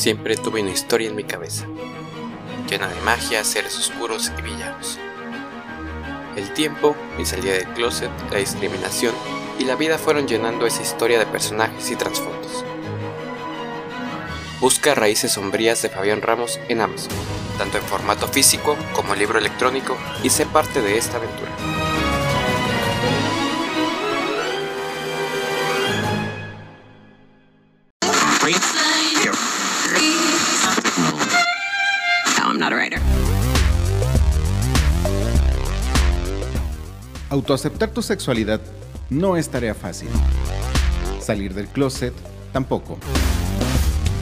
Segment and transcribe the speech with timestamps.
[0.00, 1.66] siempre tuve una historia en mi cabeza,
[2.70, 4.98] llena de magia, seres oscuros y villanos.
[6.36, 9.14] El tiempo, mi salida del closet, la discriminación
[9.58, 12.64] y la vida fueron llenando esa historia de personajes y trasfondos.
[14.58, 17.12] Busca Raíces Sombrías de Fabián Ramos en Amazon,
[17.58, 21.79] tanto en formato físico como libro electrónico, y sé parte de esta aventura.
[37.50, 38.60] Autoaceptar tu sexualidad
[39.08, 40.08] no es tarea fácil.
[41.20, 42.14] Salir del closet
[42.52, 42.96] tampoco.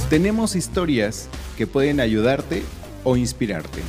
[0.08, 1.28] Tenemos historias
[1.58, 2.62] que pueden ayudarte
[3.04, 3.82] o inspirarte.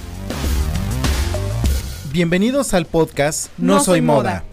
[2.11, 4.44] Bienvenidos al podcast No, Soy, moda.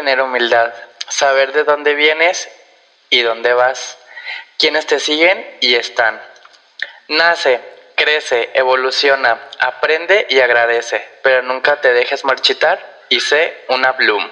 [0.00, 0.72] Tener humildad,
[1.08, 2.48] saber de dónde vienes
[3.10, 3.98] y dónde vas,
[4.56, 6.18] quienes te siguen y están.
[7.08, 7.60] Nace,
[7.96, 14.26] crece, evoluciona, aprende y agradece, pero nunca te dejes marchitar y sé una Bloom.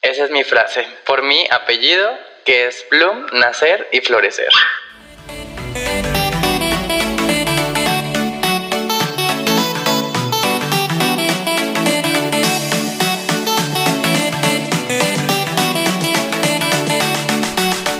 [0.00, 4.48] Esa es mi frase, por mi apellido, que es Bloom, nacer y florecer.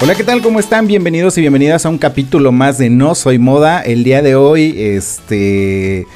[0.03, 0.43] Hola, ¿qué tal?
[0.43, 0.89] ¿Cómo están?
[0.89, 3.81] Bienvenidos y bienvenidas a un capítulo más de No Soy Moda.
[3.83, 6.09] El día de hoy, este...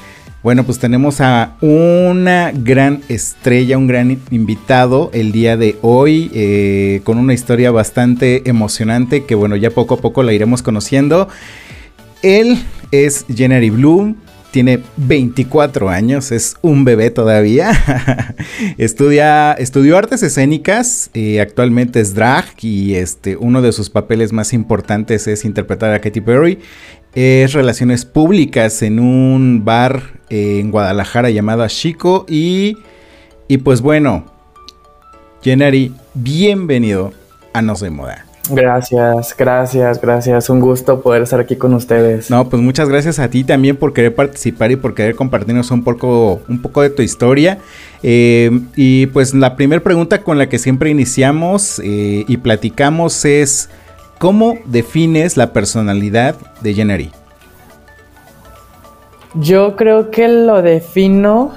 [0.43, 7.01] Bueno, pues tenemos a una gran estrella, un gran invitado el día de hoy, eh,
[7.05, 11.29] con una historia bastante emocionante que bueno, ya poco a poco la iremos conociendo.
[12.23, 12.59] Él
[12.91, 14.17] es Jenny Bloom,
[14.51, 18.35] tiene 24 años, es un bebé todavía.
[18.79, 24.53] Estudia, estudió artes escénicas, y actualmente es drag y este, uno de sus papeles más
[24.53, 26.59] importantes es interpretar a Katy Perry.
[27.15, 32.77] Es relaciones públicas en un bar en Guadalajara llamado Chico y,
[33.49, 34.27] y pues bueno,
[35.43, 37.13] Jenary, bienvenido
[37.53, 38.26] a No Soy Moda.
[38.51, 40.51] Gracias, gracias, gracias.
[40.51, 42.31] Un gusto poder estar aquí con ustedes.
[42.31, 45.83] No, pues muchas gracias a ti también por querer participar y por querer compartirnos un
[45.83, 47.59] poco, un poco de tu historia.
[48.03, 53.69] Eh, y pues la primera pregunta con la que siempre iniciamos eh, y platicamos es,
[54.19, 57.11] ¿cómo defines la personalidad de Jennery?
[59.35, 61.53] Yo creo que lo defino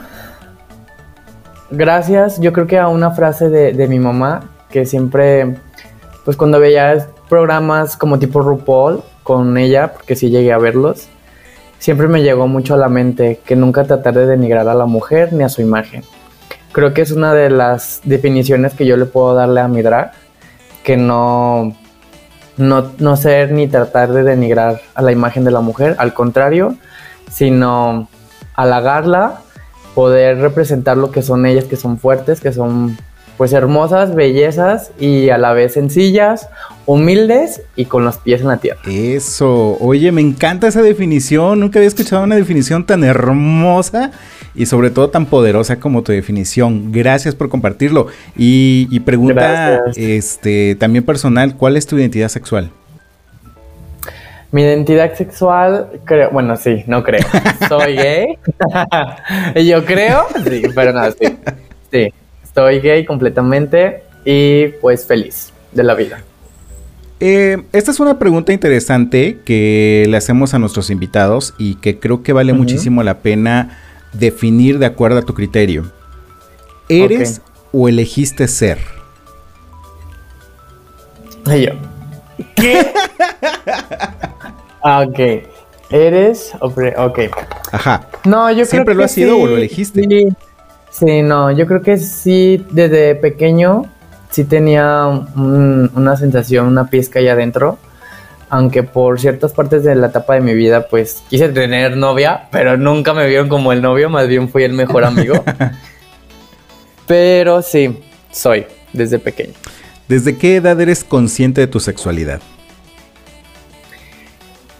[1.71, 5.55] gracias, yo creo que a una frase de, de mi mamá que siempre
[6.29, 11.07] pues cuando veía programas como tipo RuPaul con ella, porque sí llegué a verlos,
[11.79, 15.33] siempre me llegó mucho a la mente que nunca tratar de denigrar a la mujer
[15.33, 16.03] ni a su imagen.
[16.71, 20.11] Creo que es una de las definiciones que yo le puedo darle a mi drag,
[20.83, 21.75] que no,
[22.57, 26.75] no, no ser ni tratar de denigrar a la imagen de la mujer, al contrario,
[27.31, 28.07] sino
[28.53, 29.39] halagarla,
[29.95, 32.99] poder representar lo que son ellas, que son fuertes, que son
[33.39, 36.49] pues hermosas, bellezas y a la vez sencillas,
[36.85, 38.81] humildes y con los pies en la tierra.
[38.85, 44.11] Eso, oye, me encanta esa definición, nunca había escuchado una definición tan hermosa
[44.53, 46.91] y sobre todo tan poderosa como tu definición.
[46.91, 48.07] Gracias por compartirlo.
[48.35, 52.69] Y, pregunta este también personal, ¿cuál es tu identidad sexual?
[54.51, 57.25] Mi identidad sexual, creo, bueno, sí, no creo.
[57.69, 58.37] Soy gay.
[59.65, 61.37] Yo creo, sí, pero no, sí.
[61.89, 62.13] Sí,
[62.53, 66.23] soy gay completamente y pues feliz de la vida.
[67.21, 72.23] Eh, esta es una pregunta interesante que le hacemos a nuestros invitados y que creo
[72.23, 73.77] que vale muchísimo la pena
[74.13, 75.91] definir de acuerdo a tu criterio.
[76.87, 77.41] ¿Eres
[77.73, 78.79] o elegiste ser?
[81.45, 81.71] yo.
[82.55, 82.87] ¿Qué?
[84.83, 85.19] ah, ok.
[85.89, 86.51] ¿Eres?
[86.61, 87.19] Ok.
[87.71, 88.07] Ajá.
[88.23, 90.03] No, yo ¿Siempre lo has sido o lo elegiste?
[90.03, 90.27] Sí,
[91.01, 93.85] no, yo creo que sí, desde pequeño
[94.29, 97.77] sí tenía una sensación, una pizca ahí adentro.
[98.51, 102.77] Aunque por ciertas partes de la etapa de mi vida, pues quise tener novia, pero
[102.77, 105.35] nunca me vieron como el novio, más bien fui el mejor amigo.
[107.07, 107.99] pero sí,
[108.31, 109.53] soy, desde pequeño.
[110.07, 112.39] ¿Desde qué edad eres consciente de tu sexualidad?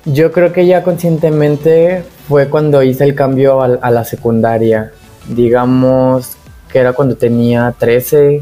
[0.06, 4.92] Yo creo que ya conscientemente fue cuando hice el cambio a la secundaria
[5.27, 6.38] digamos,
[6.71, 8.42] que era cuando tenía 13,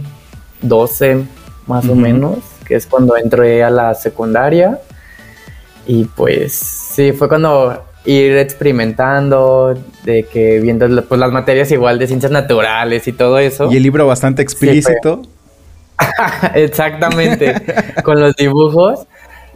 [0.62, 1.26] 12
[1.66, 4.80] más o menos, que es cuando entré a la secundaria.
[5.86, 12.08] Y pues sí, fue cuando ir experimentando, de que viendo pues, las materias igual de
[12.08, 13.72] ciencias naturales y todo eso.
[13.72, 15.22] Y el libro bastante explícito.
[16.56, 17.54] Exactamente,
[18.04, 19.08] con los dibujos.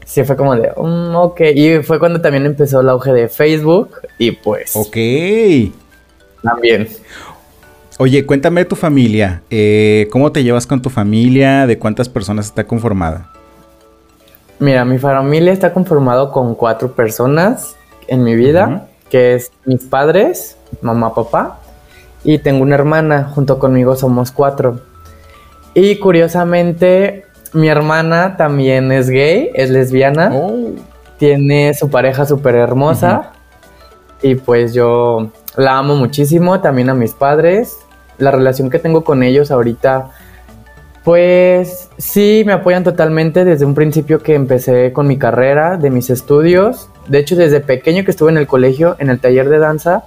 [0.06, 1.41] Sí, fue como de, mm, ok.
[1.56, 4.97] Y fue cuando también empezó el auge de Facebook y pues ok.
[6.41, 6.88] También.
[7.97, 9.41] Oye, cuéntame de tu familia.
[9.49, 11.67] Eh, ¿Cómo te llevas con tu familia?
[11.67, 13.29] ¿De cuántas personas está conformada?
[14.59, 17.75] Mira, mi familia está conformado con cuatro personas
[18.07, 21.59] en mi vida, que es mis padres, mamá, papá,
[22.23, 24.79] y tengo una hermana, junto conmigo somos cuatro.
[25.73, 30.71] Y curiosamente, mi hermana también es gay, es lesbiana, Oh.
[31.17, 33.31] tiene su pareja súper hermosa,
[34.21, 37.77] y pues yo la amo muchísimo, también a mis padres.
[38.18, 40.12] La relación que tengo con ellos ahorita
[41.03, 46.09] pues sí, me apoyan totalmente desde un principio que empecé con mi carrera, de mis
[46.12, 46.89] estudios.
[47.07, 50.03] De hecho, desde pequeño que estuve en el colegio, en el taller de danza,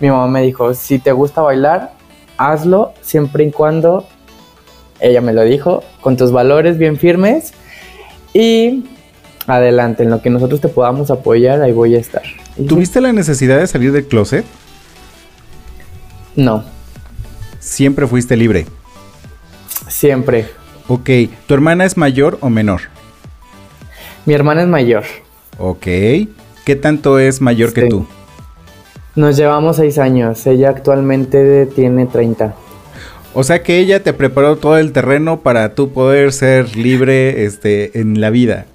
[0.00, 1.92] mi mamá me dijo, si te gusta bailar,
[2.36, 4.06] hazlo siempre y cuando,
[4.98, 7.54] ella me lo dijo, con tus valores bien firmes
[8.32, 8.86] y
[9.46, 12.24] adelante, en lo que nosotros te podamos apoyar, ahí voy a estar.
[12.56, 14.44] ¿Tuviste la necesidad de salir del closet?
[16.36, 16.64] No,
[17.60, 18.66] Siempre fuiste libre.
[19.88, 20.46] siempre.
[20.88, 21.08] Ok.
[21.46, 22.82] ¿Tu hermana es mayor o menor?
[24.26, 25.04] Mi hermana es mayor.
[25.58, 25.82] Ok.
[25.84, 28.06] ¿Qué tanto es mayor que tú?
[29.16, 30.46] Nos llevamos seis años.
[30.46, 32.54] Ella actualmente tiene 30.
[33.32, 37.98] O sea que ella te preparó todo el terreno para tú poder ser libre este,
[37.98, 38.66] en la vida.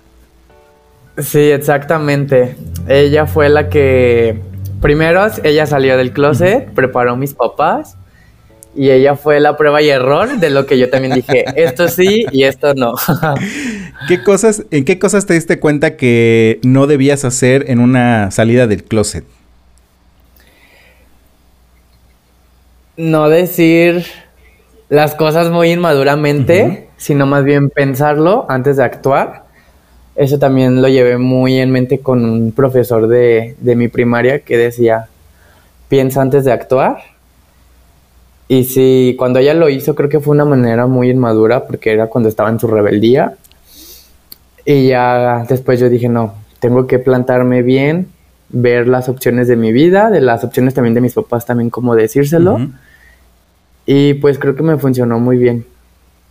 [1.21, 2.56] Sí, exactamente.
[2.88, 4.42] Ella fue la que
[4.81, 7.98] primero ella salió del closet, preparó mis papás
[8.75, 12.25] y ella fue la prueba y error de lo que yo también dije, esto sí
[12.31, 12.95] y esto no.
[14.07, 18.68] ¿Qué cosas, ¿En qué cosas te diste cuenta que no debías hacer en una salida
[18.68, 19.25] del closet?
[23.00, 24.06] no decir
[24.89, 29.45] las cosas muy inmaduramente, sino más bien pensarlo antes de actuar.
[30.19, 34.57] Eso también lo llevé muy en mente con un profesor de, de mi primaria que
[34.57, 35.07] decía,
[35.88, 36.98] piensa antes de actuar.
[38.50, 42.07] Y sí, cuando ella lo hizo creo que fue una manera muy inmadura porque era
[42.07, 43.38] cuando estaba en su rebeldía.
[44.66, 48.10] Y ya después yo dije, no, tengo que plantarme bien,
[48.50, 51.95] ver las opciones de mi vida, de las opciones también de mis papás, también como
[51.95, 52.60] decírselo.
[53.86, 55.66] Y pues creo que me funcionó muy bien.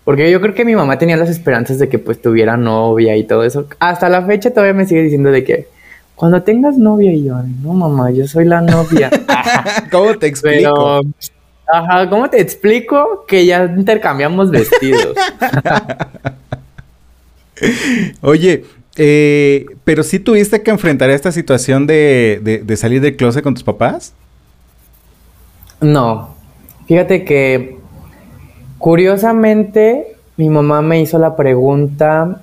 [0.08, 3.24] Porque yo creo que mi mamá tenía las esperanzas de que pues tuviera novia y
[3.24, 3.66] todo eso.
[3.78, 5.68] Hasta la fecha todavía me sigue diciendo de que
[6.14, 9.10] cuando tengas novia y yo, "Ay, no mamá, yo soy la novia.
[9.92, 10.72] ¿Cómo te explico?
[10.72, 11.00] Pero,
[11.70, 15.14] ajá, ¿cómo te explico que ya intercambiamos vestidos?
[18.22, 18.64] Oye,
[18.96, 23.52] eh, pero sí tuviste que enfrentar esta situación de, de- de salir del closet con
[23.52, 24.14] tus papás.
[25.82, 26.34] No,
[26.86, 27.77] fíjate que
[28.78, 32.42] curiosamente mi mamá me hizo la pregunta,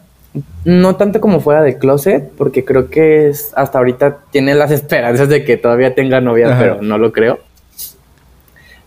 [0.65, 5.29] no tanto como fuera del closet, porque creo que es, hasta ahorita tiene las esperanzas
[5.29, 6.59] de que todavía tenga novia, Ajá.
[6.59, 7.39] pero no lo creo.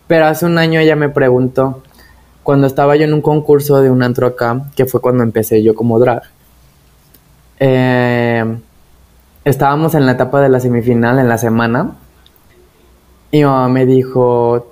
[0.07, 1.83] Pero hace un año ella me preguntó,
[2.43, 5.75] cuando estaba yo en un concurso de un antro acá, que fue cuando empecé yo
[5.75, 6.23] como drag,
[7.59, 8.43] eh,
[9.43, 11.95] estábamos en la etapa de la semifinal en la semana
[13.31, 14.67] y mi mamá me dijo,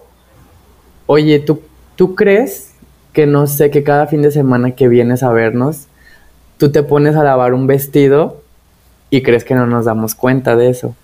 [1.06, 1.62] oye, ¿tú,
[1.96, 2.67] ¿tú crees
[3.18, 5.88] que no sé, que cada fin de semana que vienes a vernos,
[6.60, 8.44] tú te pones a lavar un vestido
[9.10, 10.96] y crees que no nos damos cuenta de eso?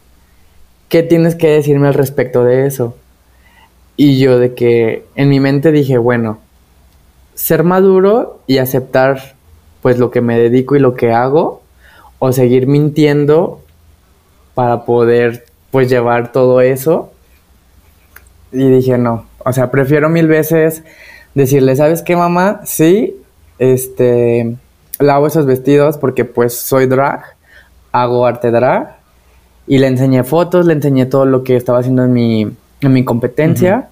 [0.89, 2.95] ¿Qué tienes que decirme al respecto de eso?
[3.97, 6.37] Y yo de que en mi mente dije, bueno,
[7.33, 9.33] ser maduro y aceptar
[9.81, 11.63] pues lo que me dedico y lo que hago
[12.19, 13.59] o seguir mintiendo
[14.53, 17.11] para poder pues llevar todo eso.
[18.51, 20.83] Y dije, no, o sea, prefiero mil veces
[21.33, 22.61] decirle, ¿sabes qué, mamá?
[22.65, 23.15] Sí,
[23.59, 24.55] este,
[24.99, 27.23] lavo esos vestidos porque pues soy drag,
[27.91, 28.97] hago arte drag
[29.67, 32.41] y le enseñé fotos, le enseñé todo lo que estaba haciendo en mi,
[32.81, 33.89] en mi competencia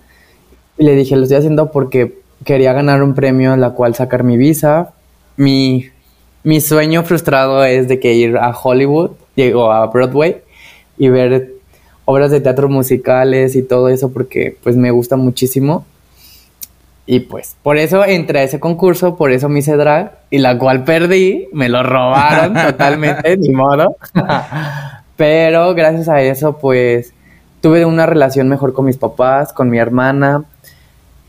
[0.78, 4.24] y le dije, lo estoy haciendo porque quería ganar un premio en la cual sacar
[4.24, 4.94] mi visa.
[5.38, 5.86] Mi,
[6.44, 10.42] mi sueño frustrado es de que ir a Hollywood, llego a Broadway
[10.98, 11.54] y ver
[12.06, 15.86] obras de teatro musicales y todo eso porque pues me gusta muchísimo.
[17.06, 20.58] Y pues por eso entré a ese concurso, por eso me hice drag y la
[20.58, 23.98] cual perdí, me lo robaron totalmente, ni modo.
[25.16, 27.14] Pero gracias a eso pues
[27.62, 30.44] tuve una relación mejor con mis papás, con mi hermana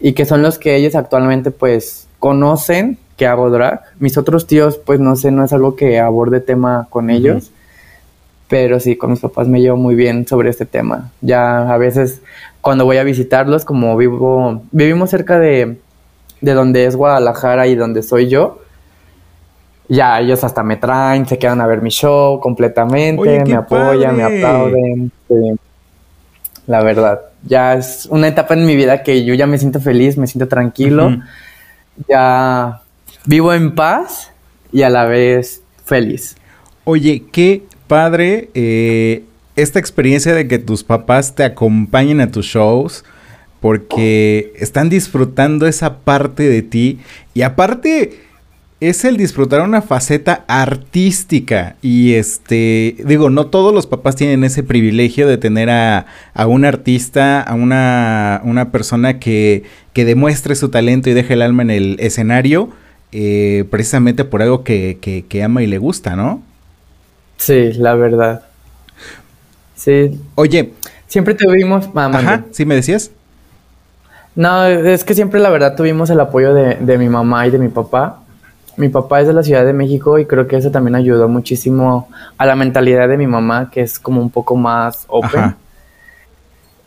[0.01, 3.83] y que son los que ellos actualmente pues conocen que hago drag.
[3.99, 7.51] Mis otros tíos pues no sé, no es algo que aborde tema con ellos,
[8.49, 11.11] pero sí, con mis papás me llevo muy bien sobre este tema.
[11.23, 12.21] Ya a veces
[12.63, 15.79] cuando voy a visitarlos, como vivo, vivimos cerca de,
[16.41, 18.63] de donde es Guadalajara y donde soy yo,
[19.89, 24.23] ya ellos hasta me traen, se quedan a ver mi show completamente, me apoyan, me
[24.23, 25.13] aplauden.
[26.69, 30.17] La verdad, ya es una etapa en mi vida que yo ya me siento feliz,
[30.17, 31.19] me siento tranquilo,
[32.09, 32.81] ya
[33.27, 34.31] vivo en paz
[34.71, 36.37] y a la vez feliz.
[36.85, 39.25] Oye, qué padre eh,
[39.57, 43.05] esta experiencia de que tus papás te acompañen a tus shows
[43.61, 46.99] porque están disfrutando esa parte de ti
[47.35, 48.19] y aparte
[48.83, 51.77] es el disfrutar una faceta artística.
[51.83, 56.65] Y este, digo, no todos los papás tienen ese privilegio de tener a, a un
[56.65, 61.71] artista, a una, una persona que, que, demuestre su talento y deje el alma en
[61.71, 62.71] el escenario,
[63.13, 66.43] eh, precisamente por algo que, que, que, ama y le gusta, ¿no?
[67.37, 68.43] Sí, la verdad.
[69.83, 70.21] Sí.
[70.35, 70.73] Oye.
[71.07, 71.89] Siempre tuvimos.
[71.95, 73.11] Ah, Ajá, ¿sí me decías?
[74.35, 77.59] No, es que siempre la verdad tuvimos el apoyo de, de mi mamá y de
[77.59, 78.23] mi papá
[78.77, 82.09] mi papá es de la Ciudad de México y creo que eso también ayudó muchísimo
[82.39, 85.57] a la mentalidad de mi mamá, que es como un poco más open.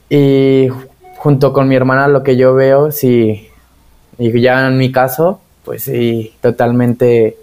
[0.09, 0.67] Y
[1.17, 3.49] junto con mi hermana lo que yo veo, sí,
[4.17, 7.37] y ya en mi caso, pues sí, totalmente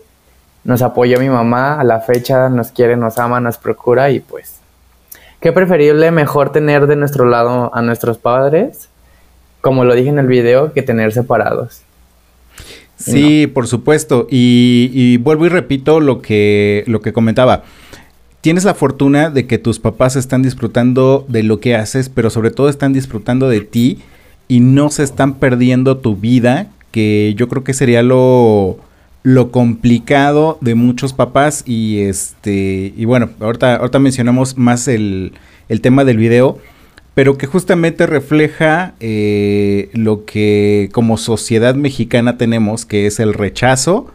[0.65, 4.61] nos apoyó mi mamá, a la fecha nos quiere, nos ama, nos procura y pues,
[5.43, 8.89] qué preferible mejor tener de nuestro lado a nuestros padres,
[9.61, 11.83] como lo dije en el video, que tener separados.
[12.97, 14.29] Sí, por supuesto.
[14.31, 17.65] Y, vuelvo y repito lo que, lo que comentaba.
[18.41, 22.53] Tienes la fortuna de que tus papás están disfrutando de lo que haces, pero sobre
[22.53, 23.99] todo están disfrutando de ti
[24.47, 28.79] y no se están perdiendo tu vida, que yo creo que sería lo,
[29.23, 31.63] lo complicado de muchos papás.
[31.67, 35.33] Y este, y bueno, ahorita, ahorita mencionamos más el,
[35.69, 36.59] el tema del video
[37.15, 44.07] pero que justamente refleja eh, lo que como sociedad mexicana tenemos, que es el rechazo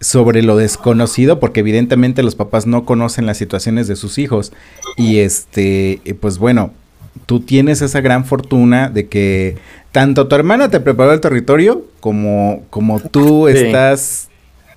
[0.00, 4.52] sobre lo desconocido, porque evidentemente los papás no conocen las situaciones de sus hijos.
[4.96, 6.72] Y este, pues bueno,
[7.30, 9.56] tú tienes esa gran fortuna de que
[9.92, 14.28] tanto tu hermana te preparó el territorio, como, como tú estás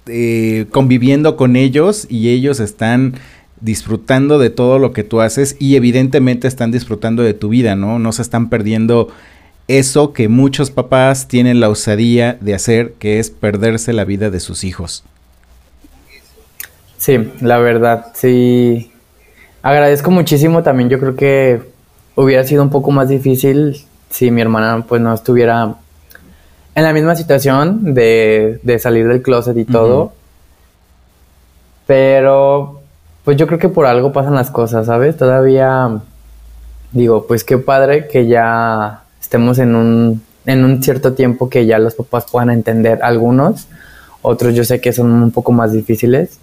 [0.05, 3.15] eh, conviviendo con ellos y ellos están
[3.59, 7.97] disfrutando de todo lo que tú haces y evidentemente están disfrutando de tu vida, ¿no?
[7.97, 9.07] No se están perdiendo
[9.67, 14.39] eso que muchos papás tienen la osadía de hacer, que es perderse la vida de
[14.39, 15.03] sus hijos.
[16.99, 18.91] Sí, la verdad, sí.
[19.63, 21.72] Agradezco muchísimo también, yo creo que
[22.15, 25.75] hubiera sido un poco más difícil si mi hermana pues no estuviera
[26.75, 30.13] en la misma situación de, salir del closet y todo.
[31.85, 32.81] Pero
[33.23, 35.17] pues yo creo que por algo pasan las cosas, ¿sabes?
[35.17, 35.99] Todavía
[36.91, 41.79] digo, pues qué padre que ya estemos en un, en un cierto tiempo que ya
[41.79, 43.67] los papás puedan entender algunos,
[44.21, 46.39] otros yo sé que son un poco más difíciles,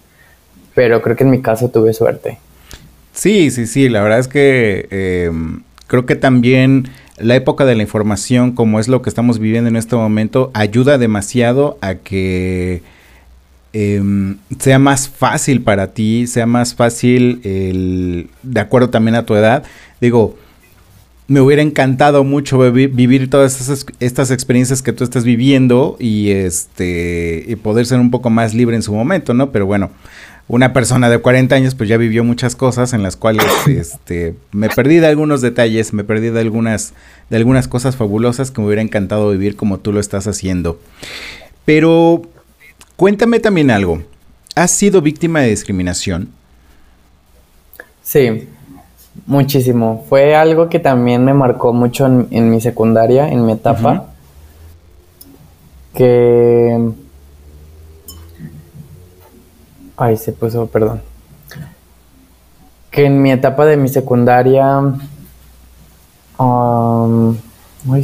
[0.75, 2.39] pero creo que en mi caso tuve suerte.
[3.13, 7.83] Sí, sí, sí, la verdad es que em, creo que también la época de la
[7.83, 12.81] información, como es lo que estamos viviendo en este momento, ayuda demasiado a que
[13.73, 19.33] Em, sea más fácil para ti, sea más fácil el, de acuerdo también a tu
[19.33, 19.63] edad.
[20.01, 20.35] Digo,
[21.27, 27.55] me hubiera encantado mucho vivir todas estas experiencias que tú estás viviendo y este y
[27.55, 29.51] poder ser un poco más libre en su momento, ¿no?
[29.53, 29.91] Pero bueno,
[30.51, 34.69] una persona de 40 años pues ya vivió muchas cosas en las cuales este me
[34.69, 36.93] perdí de algunos detalles, me perdí de algunas
[37.29, 40.79] de algunas cosas fabulosas que me hubiera encantado vivir como tú lo estás haciendo.
[41.65, 42.23] Pero
[43.01, 44.03] Cuéntame también algo.
[44.55, 46.29] ¿Has sido víctima de discriminación?
[48.03, 48.47] Sí,
[49.25, 50.05] muchísimo.
[50.07, 54.11] Fue algo que también me marcó mucho en, mi secundaria, en mi etapa.
[55.95, 56.91] Que...
[60.01, 61.01] Ay, se puso, perdón.
[62.89, 64.79] Que en mi etapa de mi secundaria...
[66.37, 67.37] Um,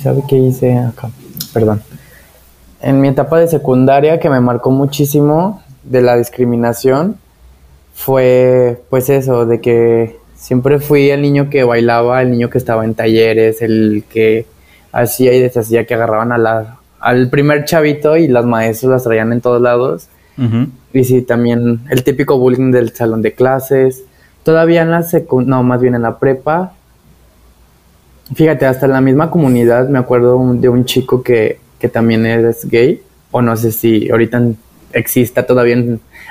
[0.02, 1.10] ¿sabe qué hice acá?
[1.54, 1.82] Perdón
[2.82, 7.18] en mi etapa de secundaria que me marcó muchísimo de la discriminación
[7.94, 12.86] fue pues eso, de que siempre fui el niño que bailaba, el niño que estaba
[12.86, 14.46] en talleres, el que
[14.92, 16.32] hacía y deshacía, que agarraban
[17.00, 20.10] al primer chavito y las maestras las traían en todos lados.
[20.94, 24.04] Y sí, también el típico bullying del salón de clases.
[24.44, 26.74] Todavía en la secundaria, no, más bien en la prepa,
[28.34, 32.70] fíjate, hasta en la misma comunidad me acuerdo de un chico que, que también es
[32.70, 33.02] gay,
[33.32, 34.42] o no sé si ahorita
[34.94, 35.78] exista todavía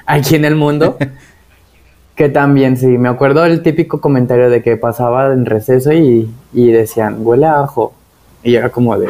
[0.07, 0.97] aquí en el mundo.
[2.17, 6.71] que también, sí, me acuerdo el típico comentario de que pasaba en receso y, y
[6.71, 7.93] decían, huele a ajo.
[8.43, 9.09] Y era como de,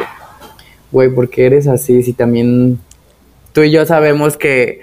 [0.91, 2.03] güey, ¿por qué eres así?
[2.03, 2.79] Si también
[3.57, 4.81] tú y yo sabemos que,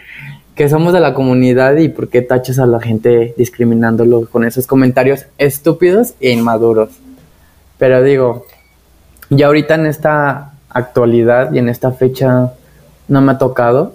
[0.57, 4.67] que somos de la comunidad y por qué tachas a la gente discriminándolo con esos
[4.67, 6.91] comentarios estúpidos e inmaduros.
[7.79, 8.47] Pero digo,
[9.31, 12.53] ya ahorita en esta actualidad y en esta fecha
[13.07, 13.95] no me ha tocado.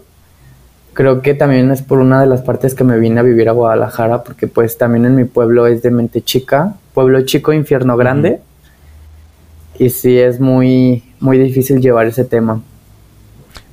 [0.94, 3.52] Creo que también es por una de las partes que me vine a vivir a
[3.52, 8.40] Guadalajara, porque pues también en mi pueblo es de mente chica, pueblo chico, infierno grande.
[9.78, 12.62] Y sí es muy, muy difícil llevar ese tema.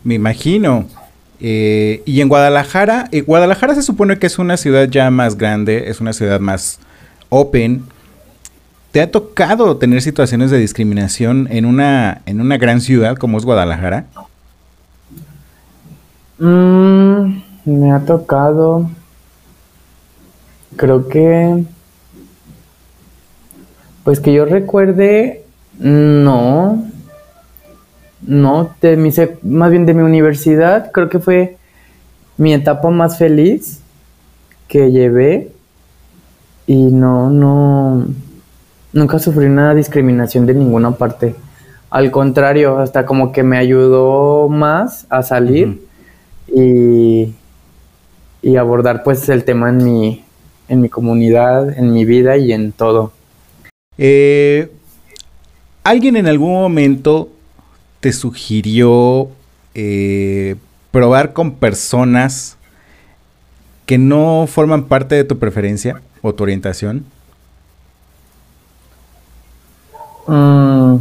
[0.02, 0.95] Me imagino.
[1.40, 5.90] Eh, y en Guadalajara, eh, Guadalajara se supone que es una ciudad ya más grande,
[5.90, 6.78] es una ciudad más
[7.28, 7.84] open.
[8.92, 13.44] ¿Te ha tocado tener situaciones de discriminación en una, en una gran ciudad como es
[13.44, 14.06] Guadalajara?
[16.38, 18.88] Mm, me ha tocado.
[20.76, 21.64] Creo que.
[24.04, 25.44] Pues que yo recuerde.
[25.78, 26.90] No.
[28.22, 29.10] No, de mi
[29.42, 31.56] más bien de mi universidad, creo que fue
[32.36, 33.80] mi etapa más feliz
[34.68, 35.52] que llevé.
[36.66, 38.06] Y no, no.
[38.92, 41.34] Nunca sufrí una discriminación de ninguna parte.
[41.90, 45.80] Al contrario, hasta como que me ayudó más a salir
[46.48, 47.34] y,
[48.42, 50.24] y abordar pues el tema en mi,
[50.68, 53.12] en mi comunidad, en mi vida y en todo.
[53.98, 54.70] Eh,
[55.84, 57.28] ¿Alguien en algún momento
[58.06, 59.30] te sugirió
[59.74, 60.54] eh,
[60.92, 62.56] probar con personas
[63.84, 67.04] que no forman parte de tu preferencia o tu orientación?
[70.28, 70.98] Mm,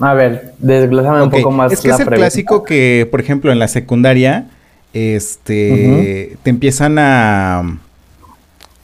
[0.00, 1.70] a ver, desglosame un poco más.
[1.70, 4.48] Es que es el clásico que, por ejemplo, en la secundaria
[4.92, 7.78] este, te empiezan a,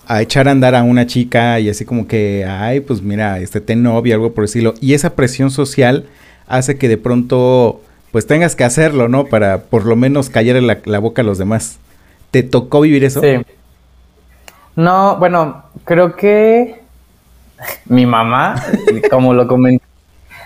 [0.06, 3.60] a echar a andar a una chica y así como que, ay, pues mira, este,
[3.60, 4.74] ten novia, algo por decirlo.
[4.80, 6.06] Y esa presión social
[6.48, 7.80] hace que de pronto,
[8.12, 9.26] pues tengas que hacerlo, ¿no?
[9.26, 11.78] Para por lo menos callar la, la boca a los demás.
[12.30, 13.20] ¿Te tocó vivir eso?
[13.20, 13.44] Sí.
[14.76, 16.80] No, bueno, creo que
[17.86, 18.62] mi mamá,
[19.10, 19.84] como lo comenté,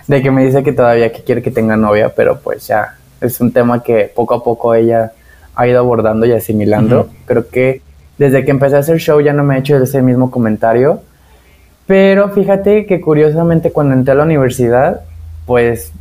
[0.07, 3.41] de que me dice que todavía que quiere que tenga novia, pero pues ya es
[3.41, 5.13] un tema que poco a poco ella
[5.55, 7.11] ha ido abordando y asimilando.
[7.27, 7.83] Creo que
[8.19, 11.03] desde que empecé a hacer show ya no me he hecho ese mismo comentario.
[11.87, 15.03] Pero fíjate que curiosamente cuando entré a la universidad,
[15.47, 15.93] pues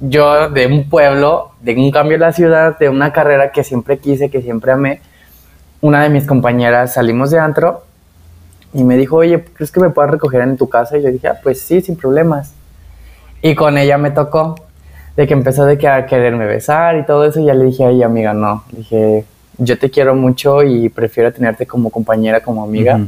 [0.00, 3.98] yo de un pueblo, de un cambio en la ciudad, de una carrera que siempre
[3.98, 5.00] quise, que siempre amé,
[5.80, 7.82] una de mis compañeras salimos de antro
[8.72, 10.98] y me dijo, oye, ¿crees que me puedas recoger en tu casa?
[10.98, 12.52] Y yo dije, ah, pues sí, sin problemas.
[13.42, 14.56] Y con ella me tocó
[15.16, 17.84] de que empezó de que a quererme besar y todo eso, y ya le dije
[17.84, 19.24] a ella, amiga, no, le dije,
[19.58, 23.00] yo te quiero mucho y prefiero tenerte como compañera, como amiga,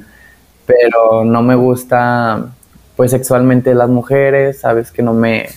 [0.64, 2.46] pero no me gusta,
[2.96, 5.48] pues sexualmente las mujeres, sabes que no me,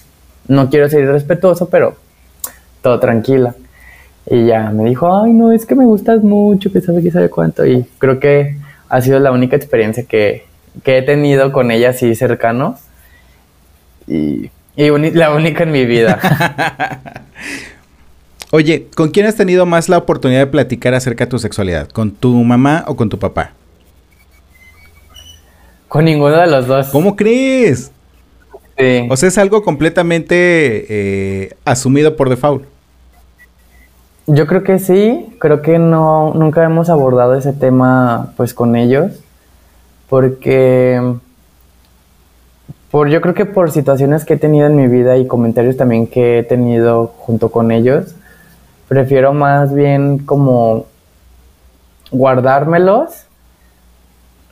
[0.48, 1.96] no quiero ser irrespetuoso, pero
[2.82, 3.56] todo tranquila.
[4.30, 7.30] Y ya me dijo, ay, no, es que me gustas mucho, que sabe que sabe
[7.30, 8.58] cuánto, y creo que
[8.90, 10.46] ha sido la única experiencia que,
[10.84, 12.78] que he tenido con ella así cercano.
[14.08, 16.20] Y y la única en mi vida.
[18.52, 21.90] Oye, ¿con quién has tenido más la oportunidad de platicar acerca de tu sexualidad?
[21.90, 23.52] ¿Con tu mamá o con tu papá?
[25.88, 26.88] Con ninguno de los dos.
[26.88, 27.92] ¿Cómo crees?
[28.82, 29.08] Sí.
[29.10, 30.36] O sea, es algo completamente
[30.90, 32.64] eh, asumido por default.
[34.28, 39.12] Yo creo que sí, creo que no, nunca hemos abordado ese tema pues con ellos,
[40.10, 41.16] porque
[42.92, 46.08] por, yo creo que por situaciones que he tenido en mi vida y comentarios también
[46.08, 48.16] que he tenido junto con ellos,
[48.88, 50.86] prefiero más bien como
[52.12, 53.26] guardármelos,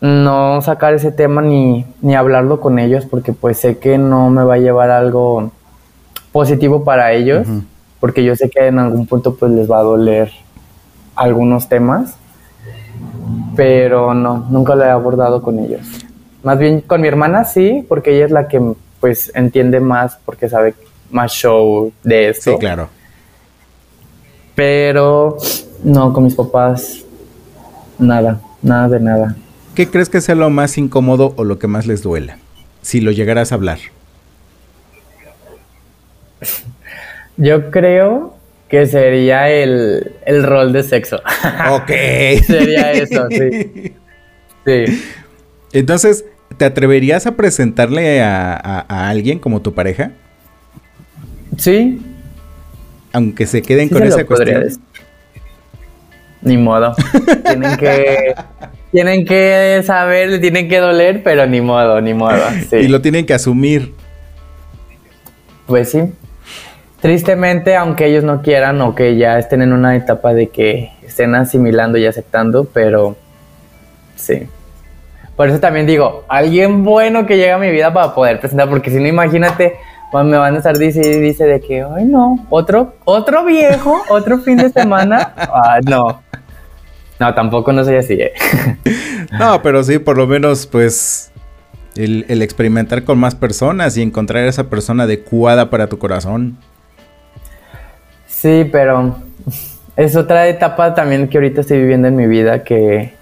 [0.01, 4.43] no sacar ese tema ni, ni hablarlo con ellos porque pues sé que no me
[4.43, 5.51] va a llevar algo
[6.31, 7.47] positivo para ellos,
[7.99, 10.31] porque yo sé que en algún punto pues les va a doler
[11.15, 12.15] algunos temas,
[13.55, 15.81] pero no, nunca lo he abordado con ellos.
[16.43, 18.62] Más bien con mi hermana sí, porque ella es la que
[18.99, 20.75] pues entiende más porque sabe
[21.12, 22.51] más show de esto.
[22.51, 22.88] Sí, claro.
[24.55, 25.38] Pero
[25.83, 27.03] no, con mis papás
[27.97, 29.35] nada, nada de nada.
[29.79, 32.37] ¿Qué crees que sea lo más incómodo o lo que más les duela?
[32.81, 33.79] Si lo llegaras a hablar.
[37.37, 38.35] Yo creo
[38.67, 41.21] que sería el, el rol de sexo.
[41.71, 41.91] Ok.
[42.45, 43.93] sería eso, sí.
[44.65, 45.01] Sí.
[45.71, 46.25] Entonces,
[46.57, 50.11] ¿te atreverías a presentarle a, a alguien como tu pareja?
[51.55, 52.01] Sí.
[53.13, 54.77] Aunque se queden con esa cuestión.
[56.41, 56.93] Ni modo.
[57.45, 58.35] tienen que
[58.91, 62.41] tienen que saber, tienen que doler, pero ni modo, ni modo.
[62.71, 63.93] Y lo tienen que asumir.
[65.67, 66.02] Pues sí.
[67.02, 71.34] Tristemente, aunque ellos no quieran o que ya estén en una etapa de que estén
[71.36, 73.15] asimilando y aceptando, pero
[74.15, 74.47] sí.
[75.36, 78.89] Por eso también digo, alguien bueno que llegue a mi vida para poder presentar, porque
[78.89, 79.78] si no, imagínate,
[80.12, 84.58] me van a estar dice dice de que, ay no, otro, otro viejo, otro fin
[84.58, 85.34] de semana.
[85.38, 86.21] Ah, no.
[87.19, 88.13] No, tampoco no soy así.
[88.13, 88.34] ¿eh?
[89.39, 91.32] no, pero sí, por lo menos, pues,
[91.95, 96.58] el, el, experimentar con más personas y encontrar a esa persona adecuada para tu corazón.
[98.27, 99.17] Sí, pero
[99.97, 103.13] es otra etapa también que ahorita estoy viviendo en mi vida que,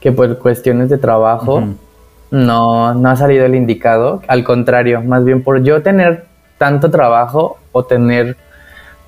[0.00, 1.62] que por cuestiones de trabajo
[2.32, 4.20] no, no ha salido el indicado.
[4.26, 6.24] Al contrario, más bien por yo tener
[6.58, 8.36] tanto trabajo o tener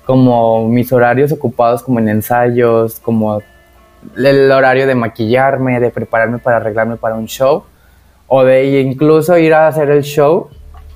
[0.05, 3.41] como mis horarios ocupados como en ensayos, como
[4.15, 7.63] el horario de maquillarme, de prepararme para arreglarme para un show,
[8.27, 10.49] o de incluso ir a hacer el show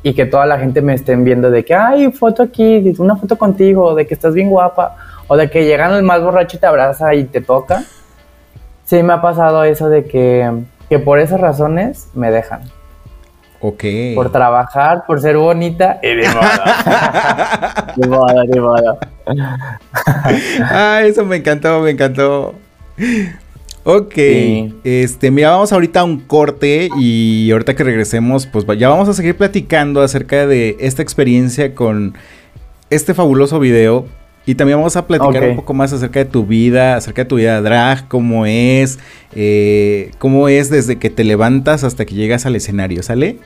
[0.03, 3.37] y que toda la gente me estén viendo de que, hay foto aquí, una foto
[3.37, 4.95] contigo, de que estás bien guapa,
[5.27, 7.83] o de que llegan el más borracho y te abraza y te toca.
[8.83, 10.51] Sí, me ha pasado eso de que,
[10.89, 12.61] que por esas razones me dejan.
[13.61, 13.83] Ok.
[14.15, 17.93] Por trabajar, por ser bonita y de moda.
[17.95, 18.97] de moda, de moda.
[20.63, 22.55] ah, eso me encantó, me encantó.
[23.83, 24.13] Ok,
[24.83, 29.13] este, mira, vamos ahorita a un corte y ahorita que regresemos, pues ya vamos a
[29.13, 32.13] seguir platicando acerca de esta experiencia con
[32.91, 34.05] este fabuloso video
[34.45, 37.37] y también vamos a platicar un poco más acerca de tu vida, acerca de tu
[37.37, 38.99] vida drag, cómo es,
[39.33, 43.37] eh, cómo es desde que te levantas hasta que llegas al escenario, ¿sale?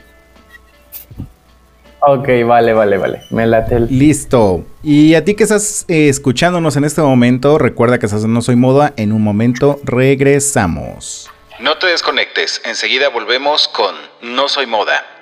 [2.00, 3.22] Ok, vale, vale, vale.
[3.30, 3.86] Me late el...
[3.98, 4.64] Listo.
[4.82, 8.42] Y a ti que estás eh, escuchándonos en este momento, recuerda que estás en No
[8.42, 8.92] Soy Moda.
[8.96, 11.30] En un momento regresamos.
[11.58, 12.60] No te desconectes.
[12.64, 15.15] Enseguida volvemos con No Soy Moda.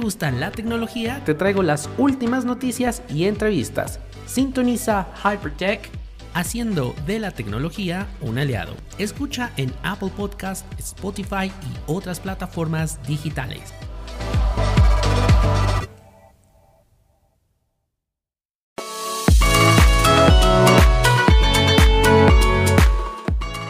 [0.00, 4.00] Gusta la tecnología, te traigo las últimas noticias y entrevistas.
[4.26, 5.90] Sintoniza Hypertech
[6.34, 8.74] haciendo de la tecnología un aliado.
[8.98, 13.74] Escucha en Apple Podcast, Spotify y otras plataformas digitales.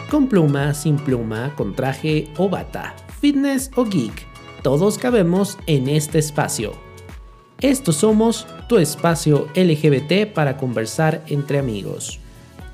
[0.09, 4.30] Con pluma, sin pluma, con traje o bata, fitness o geek
[4.61, 6.73] todos cabemos en este espacio.
[7.61, 12.19] Estos somos tu espacio LGBT para conversar entre amigos.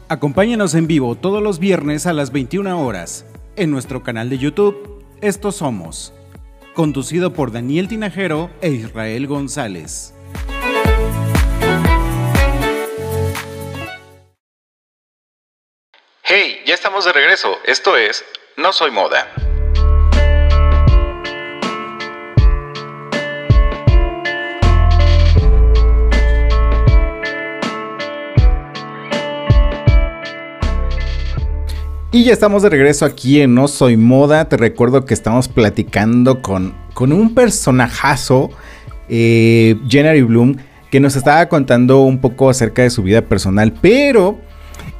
[0.09, 3.25] Acompáñanos en vivo todos los viernes a las 21 horas
[3.57, 6.13] en nuestro canal de YouTube Estos Somos,
[6.73, 10.13] conducido por Daniel Tinajero e Israel González.
[16.23, 17.57] Hey, ya estamos de regreso.
[17.65, 18.23] Esto es
[18.57, 19.46] No Soy Moda.
[32.17, 34.49] Y ya estamos de regreso aquí en No Soy Moda.
[34.49, 38.49] Te recuerdo que estamos platicando con, con un personajazo,
[39.07, 39.75] eh,
[40.27, 40.55] Bloom,
[40.89, 43.71] que nos estaba contando un poco acerca de su vida personal.
[43.83, 44.39] Pero,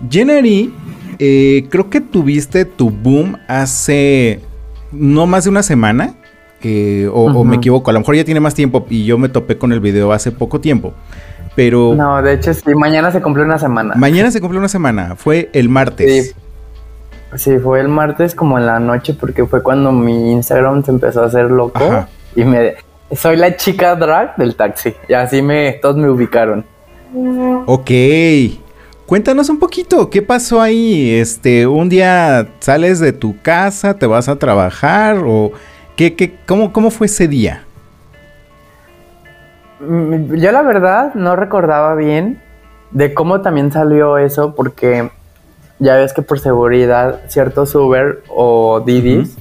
[0.08, 0.71] Jenny,
[1.17, 4.39] eh, creo que tuviste tu boom hace
[4.91, 6.13] no más de una semana.
[6.62, 9.58] Eh, o, me equivoco, a lo mejor ya tiene más tiempo y yo me topé
[9.58, 10.93] con el video hace poco tiempo.
[11.56, 11.95] Pero.
[11.95, 13.95] No, de hecho, sí, mañana se cumplió una semana.
[13.95, 16.27] Mañana se cumplió una semana, fue el martes.
[16.27, 16.47] Sí.
[17.36, 21.24] Sí, fue el martes como en la noche porque fue cuando mi Instagram se empezó
[21.24, 21.80] a hacer loco
[22.36, 22.76] y me
[23.16, 26.66] soy la chica drag del taxi y así me todos me ubicaron.
[27.66, 27.92] Ok.
[29.06, 31.12] Cuéntanos un poquito, ¿qué pasó ahí?
[31.13, 35.54] Este, un día sales de tu casa, te vas a trabajar o
[35.96, 37.63] qué, qué cómo, cómo fue ese día?
[39.80, 42.42] Mm, yo la verdad no recordaba bien
[42.92, 45.10] de cómo también salió eso porque
[45.80, 49.38] ya ves que por seguridad ciertos Uber o Didis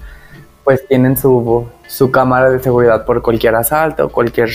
[0.65, 4.51] pues tienen su, su, cámara de seguridad por cualquier asalto o cualquier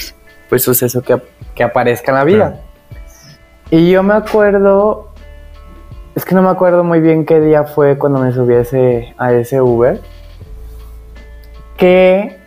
[0.49, 1.21] pues suceso que,
[1.55, 2.61] que aparezca en la vida.
[3.69, 5.13] Y yo me acuerdo,
[6.13, 9.61] es que no me acuerdo muy bien qué día fue cuando me subiese a ese
[9.61, 10.01] Uber,
[11.77, 12.37] que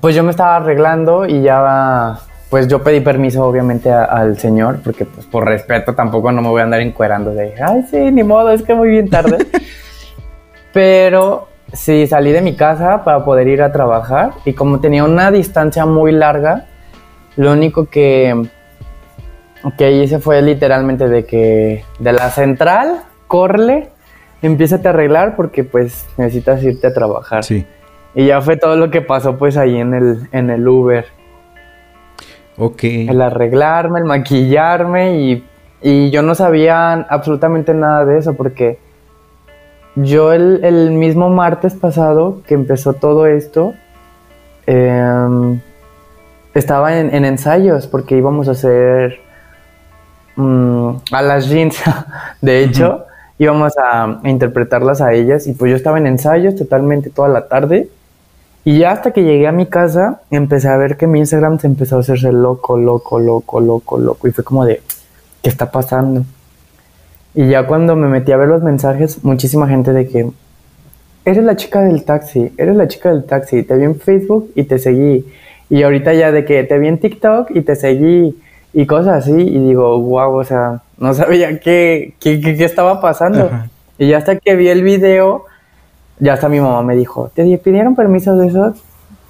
[0.00, 5.04] pues yo me estaba arreglando y ya, pues yo pedí permiso obviamente al señor, porque
[5.04, 8.50] pues por respeto tampoco no me voy a andar encuerando de, ay, sí, ni modo,
[8.50, 9.46] es que muy bien tarde.
[10.72, 15.30] Pero sí, salí de mi casa para poder ir a trabajar y como tenía una
[15.30, 16.66] distancia muy larga,
[17.36, 18.48] lo único que,
[19.76, 23.90] que hice fue literalmente de que de la central, corre,
[24.40, 27.44] empieza a arreglar porque pues necesitas irte a trabajar.
[27.44, 27.66] Sí.
[28.14, 31.17] Y ya fue todo lo que pasó pues ahí en el, en el Uber.
[32.58, 32.84] Ok.
[32.84, 35.44] El arreglarme, el maquillarme y,
[35.80, 38.78] y yo no sabía absolutamente nada de eso porque
[39.94, 43.74] yo el, mismo martes pasado que empezó todo esto,
[44.66, 45.60] em,
[46.54, 49.20] estaba en, ensayos porque íbamos a hacer
[50.36, 51.82] mm, a las jeans,
[52.40, 53.06] de hecho,
[53.38, 57.88] íbamos a, interpretarlas a ellas y pues yo estaba en ensayos totalmente toda la tarde
[58.68, 61.66] y ya hasta que llegué a mi casa empecé a ver que mi Instagram se
[61.66, 64.82] empezó a hacerse loco, loco, loco, loco, loco y fue como de,
[65.40, 66.26] ¿qué está pasando?
[67.34, 70.28] Y ya cuando me metí a ver los mensajes, muchísima gente de que
[71.24, 74.64] eres la chica del taxi, eres la chica del taxi, te vi en Facebook y
[74.64, 75.24] te seguí.
[75.70, 78.38] Y ahorita ya de que te vi en TikTok y te seguí
[78.74, 79.32] y cosas así.
[79.32, 83.50] Y digo, wow, o sea, no sabía qué, qué, qué, estaba pasando.
[83.96, 85.46] Y ya hasta que vi el video,
[86.20, 88.82] ya hasta mi mamá me dijo, te pidieron permiso de esos,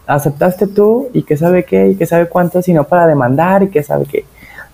[0.07, 3.83] aceptaste tú y que sabe qué y que sabe cuánto, sino para demandar y que
[3.83, 4.24] sabe qué.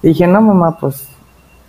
[0.03, 1.09] Dije, no, mamá, pues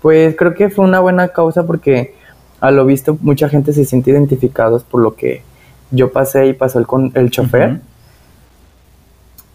[0.05, 2.13] pues creo que fue una buena causa porque
[2.59, 5.41] a lo visto mucha gente se siente identificados por lo que
[5.89, 7.79] yo pasé y pasó el, con el chofer.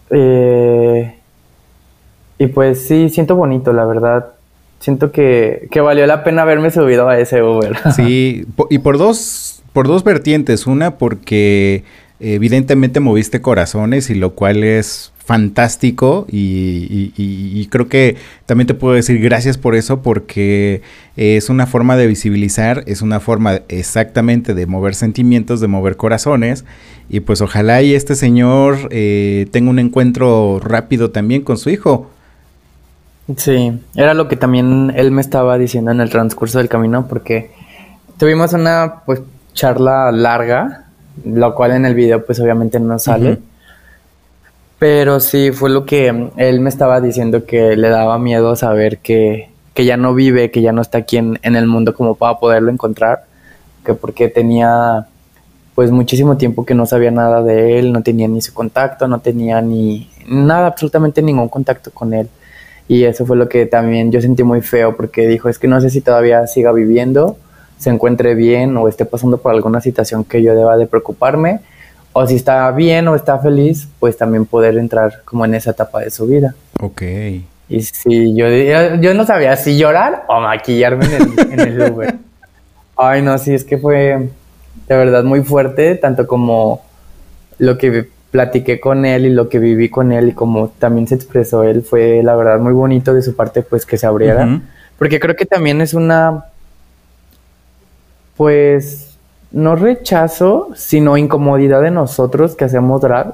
[0.09, 1.15] Eh,
[2.37, 4.33] y pues sí, siento bonito, la verdad.
[4.79, 7.77] Siento que, que, valió la pena haberme subido a ese Uber.
[7.95, 10.67] Sí, y por dos, por dos vertientes.
[10.67, 11.83] Una, porque
[12.21, 19.21] evidentemente moviste corazones y lo cual es fantástico y, creo que también te puedo decir
[19.21, 20.81] gracias por eso porque
[21.15, 26.65] es una forma de visibilizar, es una forma exactamente de mover sentimientos, de mover corazones
[27.09, 32.09] y pues ojalá y este señor eh, tenga un encuentro rápido también con su hijo.
[33.37, 37.51] Sí, era lo que también él me estaba diciendo en el transcurso del camino porque
[38.17, 39.21] tuvimos una pues
[39.53, 40.85] charla larga,
[41.25, 43.39] lo cual en el video pues obviamente no sale.
[44.79, 49.49] Pero sí, fue lo que él me estaba diciendo que le daba miedo saber que,
[49.73, 52.39] que ya no vive, que ya no está aquí en, en, el mundo como para
[52.39, 53.25] poderlo encontrar,
[53.85, 55.05] que porque tenía
[55.75, 59.19] pues muchísimo tiempo que no sabía nada de él, no tenía ni su contacto, no
[59.19, 62.27] tenía ni nada, absolutamente ningún contacto con él.
[62.87, 65.79] Y eso fue lo que también yo sentí muy feo porque dijo, es que no
[65.79, 67.37] sé si todavía siga viviendo,
[67.81, 71.59] se encuentre bien o esté pasando por alguna situación que yo deba de preocuparme
[72.13, 76.01] o si está bien o está feliz, pues también poder entrar como en esa etapa
[76.01, 76.53] de su vida.
[76.79, 77.01] Ok.
[77.69, 78.45] Y si yo,
[78.99, 81.05] yo no sabía si llorar o maquillarme
[81.51, 82.15] en el, Uber.
[82.97, 84.29] Ay, no, sí, es que fue
[84.87, 86.81] de verdad muy fuerte, tanto como
[87.57, 91.15] lo que platiqué con él y lo que viví con él y como también se
[91.15, 94.61] expresó él, fue la verdad muy bonito de su parte, pues que se abriera.
[94.97, 96.50] Porque creo que también es una,
[98.37, 99.17] pues,
[99.51, 103.33] no rechazo, sino incomodidad de nosotros que hacemos drag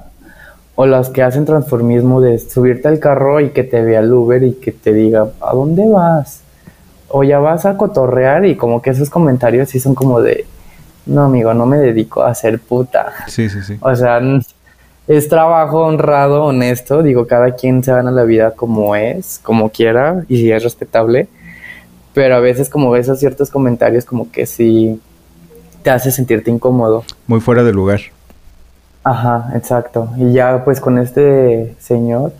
[0.75, 4.43] o las que hacen transformismo de subirte al carro y que te vea el Uber
[4.43, 6.41] y que te diga, ¿a dónde vas?
[7.09, 10.45] O ya vas a cotorrear y como que esos comentarios sí son como de,
[11.07, 13.11] no amigo, no me dedico a ser puta.
[13.27, 13.77] Sí, sí, sí.
[13.81, 14.21] O sea,
[15.07, 20.25] es trabajo honrado, honesto, digo, cada quien se gana la vida como es, como quiera
[20.27, 21.27] y si es respetable,
[22.17, 24.99] pero a veces como esos ciertos comentarios como que sí
[25.83, 27.03] te hace sentirte incómodo.
[27.27, 27.99] Muy fuera de lugar.
[29.03, 30.09] Ajá, exacto.
[30.17, 32.33] Y ya pues con este señor,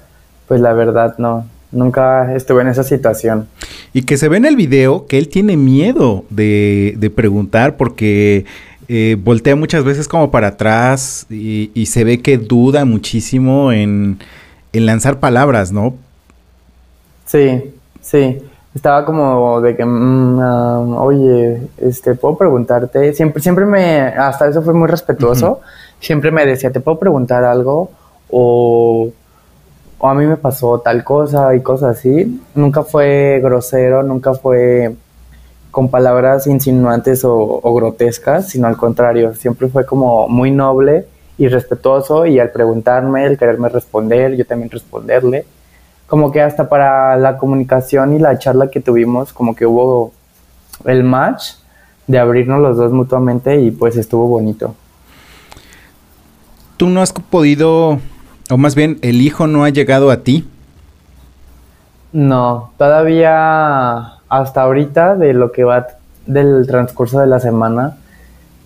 [0.48, 3.48] pues la verdad no, nunca estuve en esa situación.
[3.94, 8.46] Y que se ve en el video que él tiene miedo de, de preguntar porque
[8.88, 14.18] eh, voltea muchas veces como para atrás y, y se ve que duda muchísimo en,
[14.74, 15.94] en lanzar palabras, ¿no?
[17.28, 17.62] Sí,
[18.02, 18.40] sí
[18.75, 24.62] estaba como de que, mm, ah, oye, este, puedo preguntarte, siempre, siempre me, hasta eso
[24.62, 25.62] fue muy respetuoso,
[25.99, 27.91] siempre me decía, ¿te puedo preguntar algo?
[28.30, 29.10] O,
[29.99, 32.41] o, a mí me pasó tal cosa y cosas así.
[32.56, 34.95] Nunca fue grosero, nunca fue
[35.71, 41.47] con palabras insinuantes o, o grotescas, sino al contrario, siempre fue como muy noble y
[41.47, 45.45] respetuoso y al preguntarme, el quererme responder, yo también responderle
[46.08, 50.13] como que hasta para la comunicación y la charla que tuvimos, como que hubo
[50.86, 51.54] el match
[52.08, 54.74] de abrirnos los dos mutuamente y pues estuvo bonito.
[56.78, 58.00] ¿Tú no has podido
[58.50, 60.48] O más bien, ¿el hijo no ha llegado a ti?
[62.13, 65.88] No, todavía hasta ahorita de lo que va
[66.26, 67.98] del transcurso de la semana,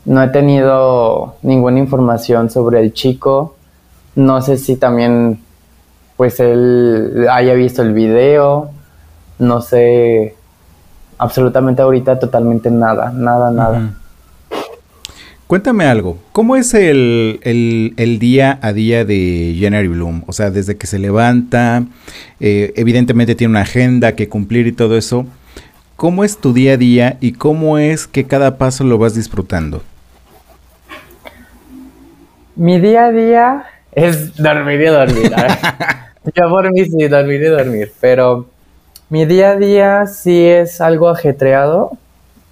[0.06, 3.56] no he tenido ninguna información sobre el chico.
[4.16, 5.40] No sé si también
[6.22, 8.70] pues él haya visto el video.
[9.40, 10.36] No sé
[11.18, 13.94] absolutamente ahorita totalmente nada, nada, nada.
[15.48, 17.40] Cuéntame algo, ¿cómo es el,
[18.20, 20.22] día a día de January Bloom?
[20.28, 21.86] O sea, desde que se levanta,
[22.40, 25.26] eh, evidentemente tiene una agenda que cumplir y todo eso.
[25.96, 29.82] ¿Cómo es tu día a día y cómo es que cada paso lo vas disfrutando?
[32.56, 35.32] Mi día a día es dormir y dormir.
[36.24, 38.46] Yo por mí sí, dormir y dormir, pero
[39.10, 41.98] mi día a día sí es algo ajetreado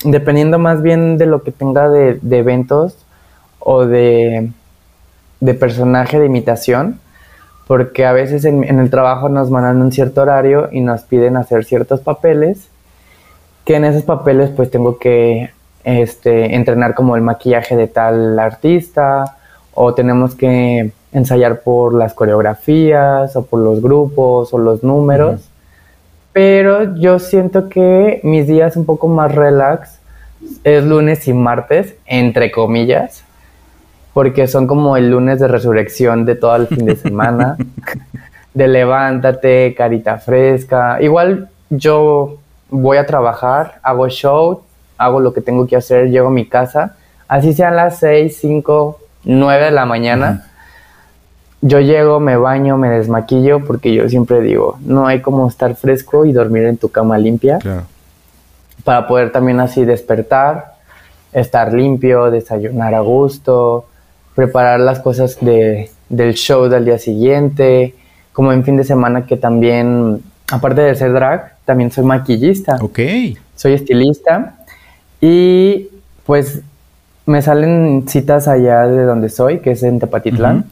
[0.03, 2.97] dependiendo más bien de lo que tenga de, eventos
[3.59, 4.49] o de,
[5.39, 6.99] de, personaje de imitación,
[7.67, 11.65] porque a veces en, el trabajo nos mandan un cierto horario y nos piden hacer
[11.65, 12.69] ciertos papeles,
[13.65, 15.51] que en esos papeles pues tengo que
[15.83, 19.37] este, entrenar como el maquillaje de tal artista,
[19.73, 25.49] o tenemos que ensayar por las coreografías, o por los grupos, o los números.
[26.33, 29.99] Pero yo siento que mis días un poco más relax
[30.63, 33.23] es lunes y martes, entre comillas,
[34.13, 37.57] porque son como el lunes de resurrección de todo el fin de semana,
[38.53, 41.01] de levántate, carita fresca.
[41.01, 42.37] Igual yo
[42.69, 44.61] voy a trabajar, hago show,
[44.97, 46.95] hago lo que tengo que hacer, llego a mi casa,
[47.27, 50.48] así sean las 6, 5, 9 de la mañana
[51.61, 56.25] yo llego, me baño, me desmaquillo, porque yo siempre digo, no hay como estar fresco
[56.25, 57.59] y dormir en tu cama limpia.
[58.83, 60.75] Para poder también así despertar,
[61.33, 63.87] estar limpio, desayunar a gusto,
[64.35, 67.93] preparar las cosas de, del show del día siguiente,
[68.31, 72.77] como en fin de semana que también, aparte de ser drag, también soy maquillista.
[72.81, 72.99] Ok.
[73.55, 74.55] Soy estilista
[75.19, 75.89] y
[76.25, 76.61] pues
[77.25, 80.65] me salen citas allá de donde soy, que es en Tepatitlán.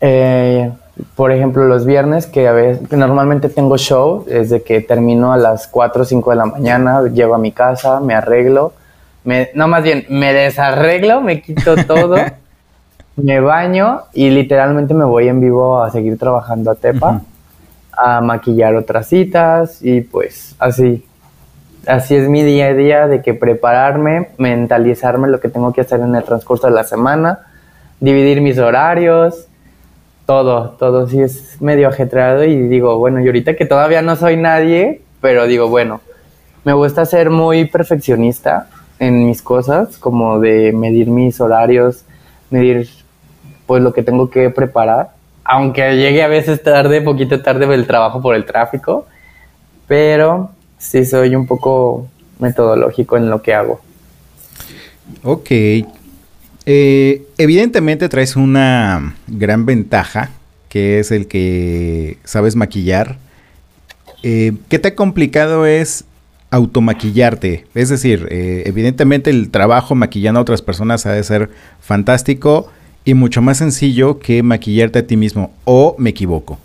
[0.00, 0.70] Eh,
[1.14, 5.66] por ejemplo, los viernes, que a veces, normalmente tengo show, desde que termino a las
[5.68, 8.72] 4 o 5 de la mañana, llego a mi casa, me arreglo,
[9.24, 12.16] me, no más bien, me desarreglo, me quito todo,
[13.16, 17.22] me baño y literalmente me voy en vivo a seguir trabajando a Tepa,
[17.92, 21.04] a maquillar otras citas y pues así.
[21.86, 26.00] Así es mi día a día de que prepararme, mentalizarme lo que tengo que hacer
[26.00, 27.46] en el transcurso de la semana,
[28.00, 29.46] dividir mis horarios,
[30.30, 34.36] todo, todo sí es medio ajetreado y digo, bueno, y ahorita que todavía no soy
[34.36, 36.00] nadie, pero digo, bueno,
[36.62, 38.68] me gusta ser muy perfeccionista
[39.00, 42.04] en mis cosas, como de medir mis horarios,
[42.48, 42.88] medir
[43.66, 45.10] pues lo que tengo que preparar,
[45.42, 49.06] aunque llegue a veces tarde, poquito tarde el trabajo por el tráfico,
[49.88, 52.06] pero sí soy un poco
[52.38, 53.80] metodológico en lo que hago.
[55.24, 55.50] Ok,
[56.72, 60.30] eh, evidentemente traes una gran ventaja,
[60.68, 63.16] que es el que sabes maquillar.
[64.22, 66.04] Eh, ¿Qué tan complicado es
[66.52, 67.66] automaquillarte?
[67.74, 72.70] Es decir, eh, evidentemente el trabajo maquillando a otras personas ha de ser fantástico
[73.04, 75.52] y mucho más sencillo que maquillarte a ti mismo.
[75.64, 76.60] ¿O me equivoco?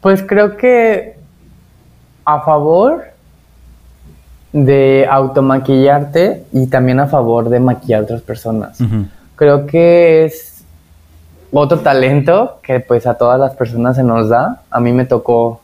[0.00, 1.14] Pues creo que
[2.24, 3.04] a favor
[4.52, 8.78] de automaquillarte y también a favor de maquillar a otras personas.
[9.36, 10.62] Creo que es
[11.50, 14.62] otro talento que pues a todas las personas se nos da.
[14.70, 15.60] A mí me tocó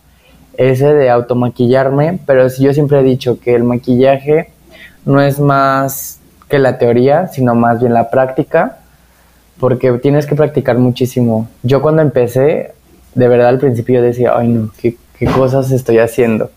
[0.57, 4.51] ese de automaquillarme, pero yo siempre he dicho que el maquillaje
[5.05, 8.79] no es más que la teoría, sino más bien la práctica,
[9.61, 11.49] porque tienes que practicar muchísimo.
[11.63, 12.73] Yo cuando empecé,
[13.15, 16.51] de verdad al principio decía, ay no, qué, qué cosas estoy haciendo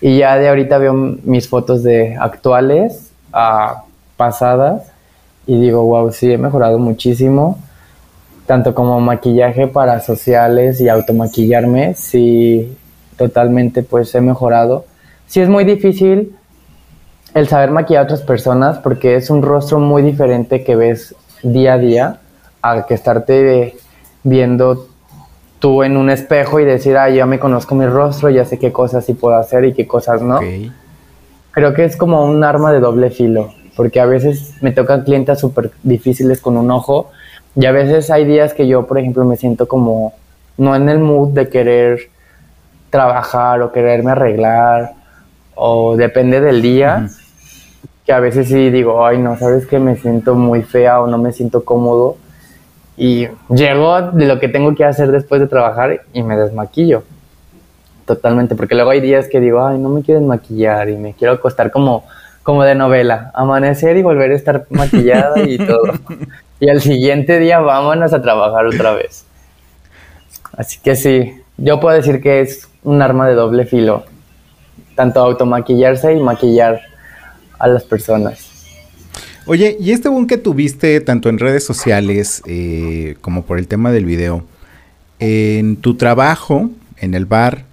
[0.00, 3.84] y ya de ahorita veo mis fotos de actuales a
[4.16, 4.90] pasadas
[5.46, 7.58] y digo, wow, sí, he mejorado muchísimo.
[8.46, 12.76] Tanto como maquillaje para sociales y automaquillarme, sí,
[13.16, 14.86] totalmente pues he mejorado.
[15.26, 16.34] Sí es muy difícil
[17.34, 21.74] el saber maquillar a otras personas porque es un rostro muy diferente que ves día
[21.74, 22.20] a día
[22.62, 23.76] a que estarte
[24.24, 24.89] viendo
[25.60, 28.72] tú en un espejo y decir, ah, ya me conozco mi rostro, ya sé qué
[28.72, 30.40] cosas sí puedo hacer y qué cosas no.
[31.52, 35.38] Creo que es como un arma de doble filo, porque a veces me tocan clientes
[35.38, 37.10] súper difíciles con un ojo
[37.54, 40.14] y a veces hay días que yo, por ejemplo, me siento como
[40.56, 42.00] no en el mood de querer
[42.88, 44.94] trabajar o quererme arreglar
[45.54, 47.08] o depende del día.
[48.06, 51.18] Que a veces sí digo, ay no, sabes que me siento muy fea o no
[51.18, 52.16] me siento cómodo
[53.00, 57.02] y llego de lo que tengo que hacer después de trabajar y me desmaquillo.
[58.04, 61.32] Totalmente, porque luego hay días que digo, ay, no me quiero desmaquillar y me quiero
[61.32, 62.04] acostar como,
[62.42, 65.94] como de novela, amanecer y volver a estar maquillada y todo.
[66.60, 69.24] Y al siguiente día vámonos a trabajar otra vez.
[70.54, 74.04] Así que sí, yo puedo decir que es un arma de doble filo,
[74.94, 76.82] tanto automaquillarse y maquillar
[77.58, 78.49] a las personas.
[79.46, 83.90] Oye, y este boom que tuviste tanto en redes sociales eh, como por el tema
[83.90, 84.42] del video,
[85.18, 87.64] en tu trabajo, en el bar,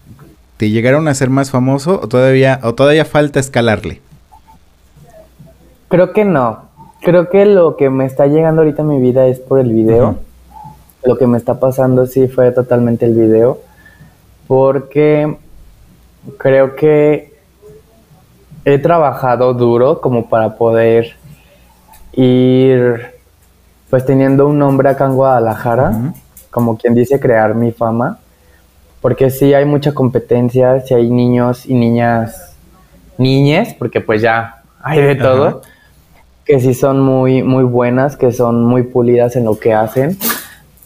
[0.56, 4.02] ¿te llegaron a ser más famoso o todavía, o todavía falta escalarle?
[5.90, 6.68] Creo que no.
[7.02, 10.18] Creo que lo que me está llegando ahorita en mi vida es por el video.
[11.04, 13.60] Lo que me está pasando sí fue totalmente el video.
[14.48, 15.38] Porque
[16.38, 17.34] creo que
[18.66, 21.16] he trabajado duro como para poder
[22.18, 23.12] ir
[23.90, 26.14] pues teniendo un nombre acá en Guadalajara,
[26.50, 28.18] como quien dice crear mi fama,
[29.02, 32.56] porque sí hay mucha competencia, si hay niños y niñas,
[33.18, 35.62] niñes, porque pues ya hay de todo,
[36.44, 40.18] que sí son muy, muy buenas, que son muy pulidas en lo que hacen,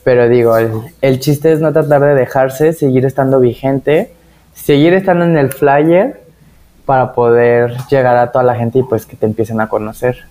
[0.03, 0.71] pero digo, el,
[1.01, 4.11] el chiste es no tratar de dejarse, seguir estando vigente,
[4.53, 6.21] seguir estando en el flyer
[6.85, 10.25] para poder llegar a toda la gente y pues que te empiecen a conocer.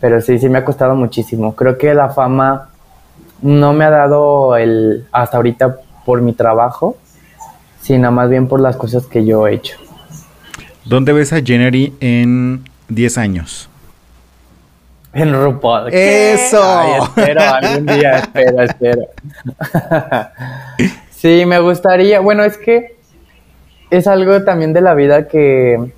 [0.00, 1.54] Pero sí, sí me ha costado muchísimo.
[1.54, 2.70] Creo que la fama
[3.42, 6.96] no me ha dado el hasta ahorita por mi trabajo,
[7.80, 9.76] sino más bien por las cosas que yo he hecho.
[10.84, 13.68] ¿Dónde ves a Jennery en 10 años?
[15.12, 15.92] En RuPaul.
[15.92, 16.60] ¡Eso!
[16.62, 19.02] Ay, espero, algún día, espero, espero.
[21.10, 22.20] sí, me gustaría.
[22.20, 22.96] Bueno, es que
[23.90, 25.92] es algo también de la vida que,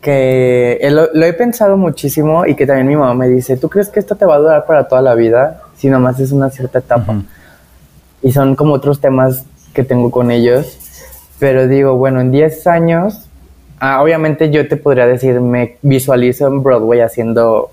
[0.00, 3.88] que lo, lo, he pensado muchísimo y que también mi mamá me dice, ¿tú crees
[3.88, 5.62] que esto te va a durar para toda la vida?
[5.76, 7.12] Si nomás es una cierta etapa.
[7.12, 7.24] Uh -huh.
[8.22, 10.78] Y son como otros temas que tengo con ellos.
[11.38, 13.28] Pero digo, bueno, en 10 años,
[13.78, 17.70] ah, obviamente yo te podría decir, me visualizo en Broadway haciendo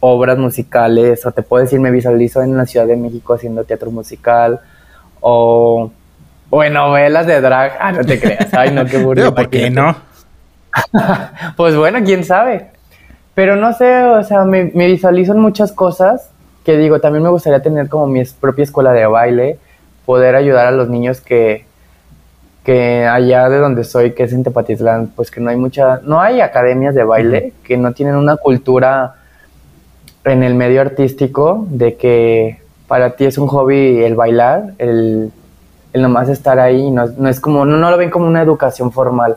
[0.00, 3.90] obras musicales, o te puedo decir, me visualizo en la Ciudad de México haciendo teatro
[3.90, 4.60] musical,
[5.20, 5.90] o,
[6.50, 7.72] o en novelas de drag.
[7.80, 9.34] Ah, no te creas, ay, no, qué burro.
[9.34, 9.96] ¿Por qué no?
[11.56, 12.66] pues bueno, quién sabe.
[13.34, 16.30] Pero no sé, o sea, me, me, visualizo en muchas cosas
[16.64, 19.58] que digo, también me gustaría tener como mi propia escuela de baile,
[20.04, 21.64] poder ayudar a los niños que,
[22.64, 26.20] que allá de donde soy, que es en Tepatitlán, pues que no hay mucha, no
[26.20, 29.14] hay academias de baile, que no tienen una cultura
[30.24, 35.32] en el medio artístico de que para ti es un hobby el bailar, el,
[35.92, 38.92] el nomás estar ahí, no, no es como, no, no lo ven como una educación
[38.92, 39.36] formal.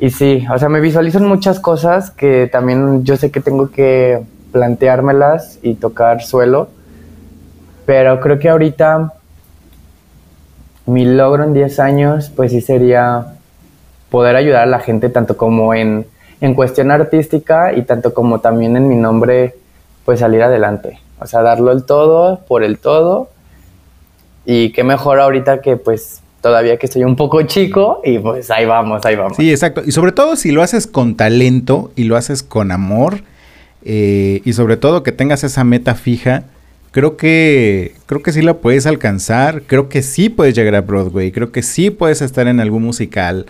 [0.00, 3.70] Y sí, o sea, me visualizo en muchas cosas que también yo sé que tengo
[3.70, 4.22] que
[4.52, 6.68] planteármelas y tocar suelo,
[7.84, 9.14] pero creo que ahorita
[10.86, 13.34] mi logro en 10 años, pues sí sería
[14.08, 16.06] poder ayudar a la gente tanto como en,
[16.40, 19.56] en cuestión artística y tanto como también en mi nombre,
[20.04, 21.00] pues salir adelante.
[21.20, 23.30] O sea, darlo el todo por el todo.
[24.44, 28.64] Y qué mejor ahorita que pues todavía que estoy un poco chico y pues ahí
[28.64, 29.36] vamos, ahí vamos.
[29.36, 29.82] Sí, exacto.
[29.84, 33.22] Y sobre todo si lo haces con talento y lo haces con amor
[33.84, 36.44] eh, y sobre todo que tengas esa meta fija,
[36.90, 41.32] creo que creo que sí la puedes alcanzar, creo que sí puedes llegar a Broadway,
[41.32, 43.46] creo que sí puedes estar en algún musical.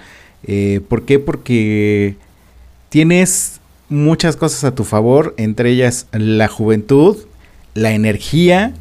[0.46, 1.18] Eh, ¿Por qué?
[1.18, 2.16] Porque
[2.88, 7.16] tienes muchas cosas a tu favor, entre ellas la juventud,
[7.74, 8.74] la energía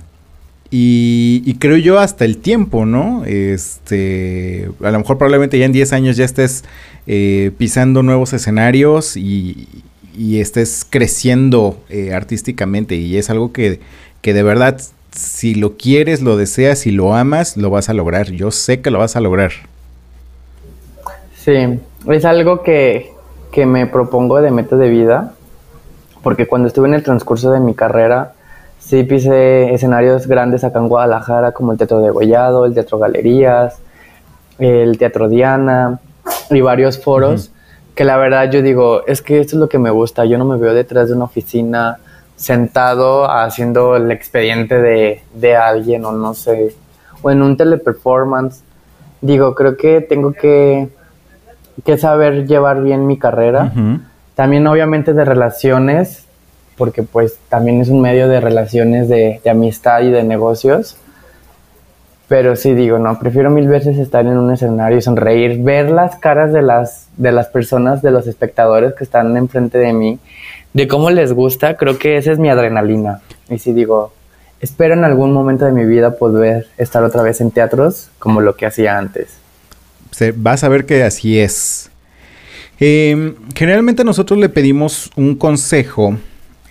[0.70, 3.24] y, creo yo hasta el tiempo, ¿no?
[3.26, 6.63] Este, a lo mejor probablemente ya en 10 años ya estés
[7.07, 9.68] eh, pisando nuevos escenarios y,
[10.18, 13.80] y estés creciendo eh, artísticamente y es algo que,
[14.22, 18.32] que de verdad, si lo quieres, lo deseas y lo amas, lo vas a lograr.
[18.32, 19.51] Yo sé que lo vas a lograr.
[21.36, 23.11] Sí, es algo que,
[23.51, 25.34] que me propongo de meta de vida,
[26.24, 28.34] porque cuando estuve en el transcurso de mi carrera,
[28.88, 33.80] sí pisé escenarios grandes acá en Guadalajara, como el Teatro de Gollado, el Teatro Galerías,
[34.60, 36.00] el Teatro Diana
[36.50, 37.96] y varios foros, uh -huh.
[37.96, 40.46] que la verdad yo digo, es que esto es lo que me gusta, yo no
[40.46, 41.98] me veo detrás de una oficina
[42.38, 46.74] sentado haciendo el expediente de, de alguien o no sé,
[47.22, 48.62] o en un teleperformance.
[49.20, 50.88] Digo, creo que tengo que,
[51.84, 53.72] que saber llevar bien mi carrera.
[53.76, 54.00] Uh -huh.
[54.36, 56.26] También obviamente de relaciones,
[56.78, 60.97] porque pues también es un medio de relaciones de, de, amistad y de negocios.
[62.28, 66.17] Pero sí digo, no, prefiero mil veces estar en un escenario y sonreír, ver las
[66.17, 70.19] caras de las, de las personas, de los espectadores que están enfrente de mí,
[70.73, 73.21] de cómo les gusta, creo que esa es mi adrenalina.
[73.49, 74.11] Y sí digo,
[74.59, 78.55] espero en algún momento de mi vida poder estar otra vez en teatros como lo
[78.57, 79.38] que hacía antes.
[80.36, 81.89] vas a ver que así es.
[82.80, 86.17] Em, generalmente nosotros le pedimos un consejo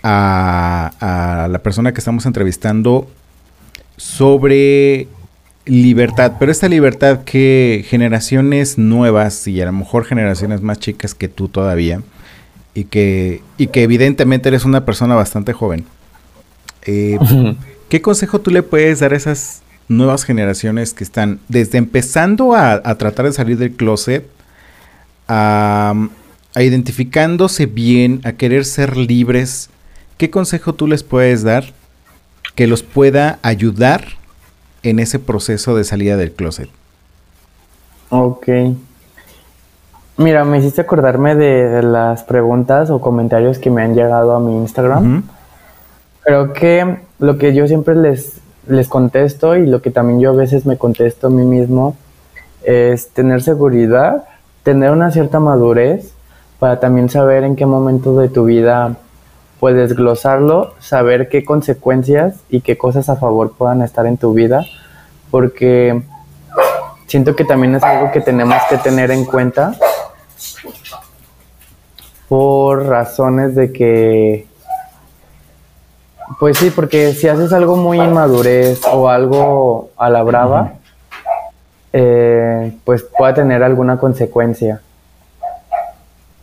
[0.09, 3.09] a, a, la persona que estamos entrevistando
[3.97, 5.09] sobre
[5.65, 11.27] libertad, pero esta libertad que generaciones nuevas y a lo mejor generaciones más chicas que
[11.27, 12.01] tú todavía,
[12.73, 15.83] y que, y que evidentemente eres una persona bastante joven,
[16.83, 17.17] eh,
[17.89, 22.81] ¿qué consejo tú le puedes dar a esas nuevas generaciones que están desde empezando a,
[22.95, 24.25] tratar de salir del closet,
[25.27, 25.93] a,
[26.55, 29.69] a identificándose bien, a querer ser libres?
[30.17, 31.65] ¿Qué consejo tú les puedes dar
[32.55, 34.03] que los pueda ayudar
[34.81, 36.69] en ese proceso de salida del closet?
[38.09, 38.47] Ok.
[40.17, 44.55] Mira, me hiciste acordarme de, las preguntas o comentarios que me han llegado a mi
[44.55, 45.23] Instagram.
[46.21, 50.35] Creo que lo que yo siempre les, les contesto y lo que también yo a
[50.35, 51.95] veces me contesto a mí mismo
[52.63, 54.23] es tener seguridad,
[54.63, 56.11] tener una cierta madurez
[56.57, 58.97] para también saber en qué momento de tu vida
[59.59, 64.65] puedes glosarlo, saber qué consecuencias y qué cosas a favor puedan estar en tu vida,
[65.31, 66.01] porque
[67.07, 69.73] siento que también es algo que tenemos que tener en cuenta
[72.27, 74.47] por razones de que,
[76.39, 80.73] pues sí, porque si haces algo muy inmadurez o algo a la brava,
[81.93, 84.81] eh, pues puede tener alguna consecuencia.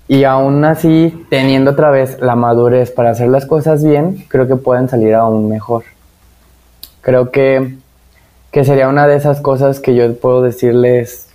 [0.06, 4.56] Y aún así, teniendo otra vez la madurez para hacer las cosas bien, creo que
[4.56, 5.84] pueden salir aún mejor.
[7.00, 7.76] Creo que,
[8.50, 11.28] que sería una de esas cosas que yo puedo decirles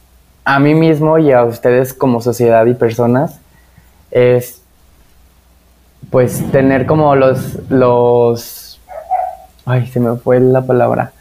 [0.45, 3.39] a mí mismo y a ustedes como sociedad y personas,
[4.11, 4.61] es
[6.09, 8.79] pues tener como los, los,
[9.65, 11.11] ay, se me fue la palabra,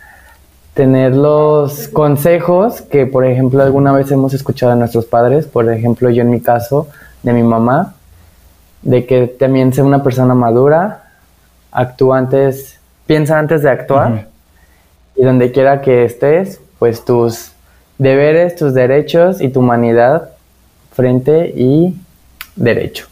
[0.73, 6.09] tener los consejos que, por ejemplo, alguna vez hemos escuchado a nuestros padres, por ejemplo,
[6.09, 6.89] yo en mi caso,
[7.23, 7.95] de mi mamá,
[8.83, 11.13] de que también sea una persona madura,
[11.73, 14.29] actúa antes, piensa antes de actuar,
[15.17, 17.53] y donde quiera que estés, pues tus
[17.99, 20.31] deberes, tus derechos y tu humanidad
[20.93, 21.97] frente y
[22.55, 23.07] derecho.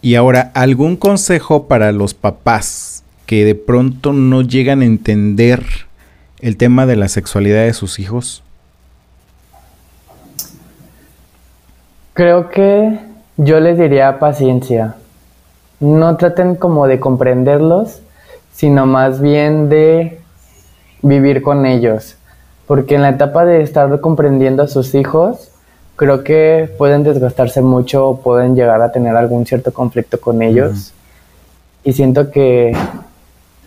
[0.00, 5.64] Y ahora, ¿algún consejo para los papás que de pronto no llegan a entender
[6.40, 8.43] el tema de la sexualidad de sus hijos?
[12.14, 13.00] Creo que
[13.36, 14.94] yo les diría paciencia.
[15.80, 18.02] No traten como de comprenderlos,
[18.52, 20.20] sino más bien de
[21.02, 22.14] vivir con ellos.
[22.68, 25.50] Porque en la etapa de estar comprendiendo a sus hijos,
[25.96, 30.92] creo que pueden desgastarse mucho o pueden llegar a tener algún cierto conflicto con ellos.
[31.82, 32.76] Y siento que,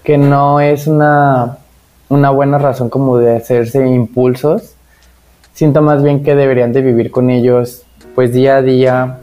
[0.06, 1.58] que no es una,
[2.08, 4.74] una buena razón como de hacerse impulsos.
[5.54, 7.84] Siento más bien que deberían de vivir con ellos
[8.18, 9.20] pues día a día,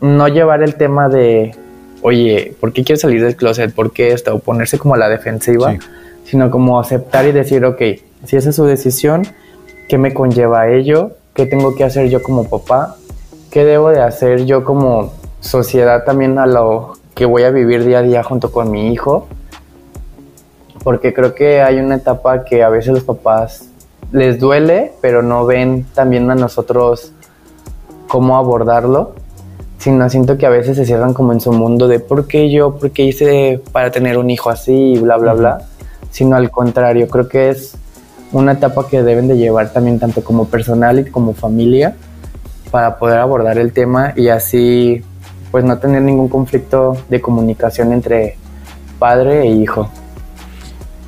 [0.00, 1.54] no llevar el tema de,
[2.02, 3.72] oye, ¿por qué quiero salir del closet?
[3.72, 4.34] ¿Por qué esto?
[4.34, 5.76] O ponerse como a la defensiva,
[6.24, 7.80] sino como aceptar y decir, ok,
[8.24, 9.22] si esa es su decisión,
[9.88, 11.12] ¿qué me conlleva ello?
[11.34, 12.96] ¿Qué tengo que hacer yo como papá?
[13.48, 18.00] ¿Qué debo de hacer yo como sociedad también a lo que voy a vivir día
[18.00, 19.28] a día junto con mi hijo?
[20.82, 23.68] Porque creo que hay una etapa que a veces los papás
[24.10, 27.12] les duele, pero no ven también a nosotros
[28.08, 29.14] cómo abordarlo,
[29.78, 32.76] sino siento que a veces se cierran como en su mundo de por qué yo,
[32.76, 35.58] por qué hice para tener un hijo así y bla, bla, bla,
[36.10, 37.76] sino al contrario, creo que es
[38.32, 41.96] una etapa que deben de llevar también tanto como personal y como familia
[42.70, 45.02] para poder abordar el tema y así
[45.50, 48.36] pues no tener ningún conflicto de comunicación entre
[48.98, 49.88] padre e hijo.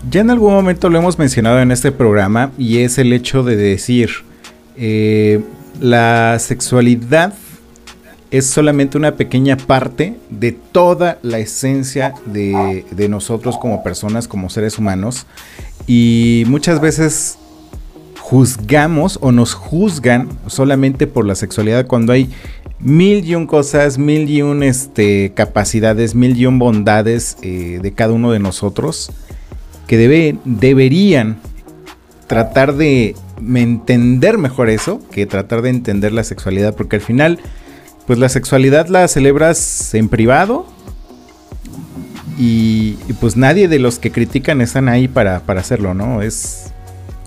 [0.09, 3.57] Ya en algún momento lo hemos mencionado en este programa y es el hecho de
[3.57, 4.11] decir,
[4.77, 5.43] eh,
[5.81, 7.35] la sexualidad
[8.31, 14.79] es solamente una pequeña parte de toda la esencia de, nosotros como personas, como seres
[14.79, 15.27] humanos.
[15.87, 17.39] Y muchas veces
[18.21, 22.31] juzgamos o nos juzgan solamente por la sexualidad cuando hay
[22.79, 27.93] mil y un cosas, mil y un este, capacidades, mil y un bondades eh, de
[27.93, 29.11] cada uno de nosotros
[29.87, 31.39] que debe, deberían
[32.27, 37.39] tratar de entender mejor eso que tratar de entender la sexualidad, porque al final,
[38.07, 40.67] pues la sexualidad la celebras en privado
[42.39, 46.23] y, pues nadie de los que critican están ahí para, hacerlo, ¿no?
[46.23, 46.73] Es,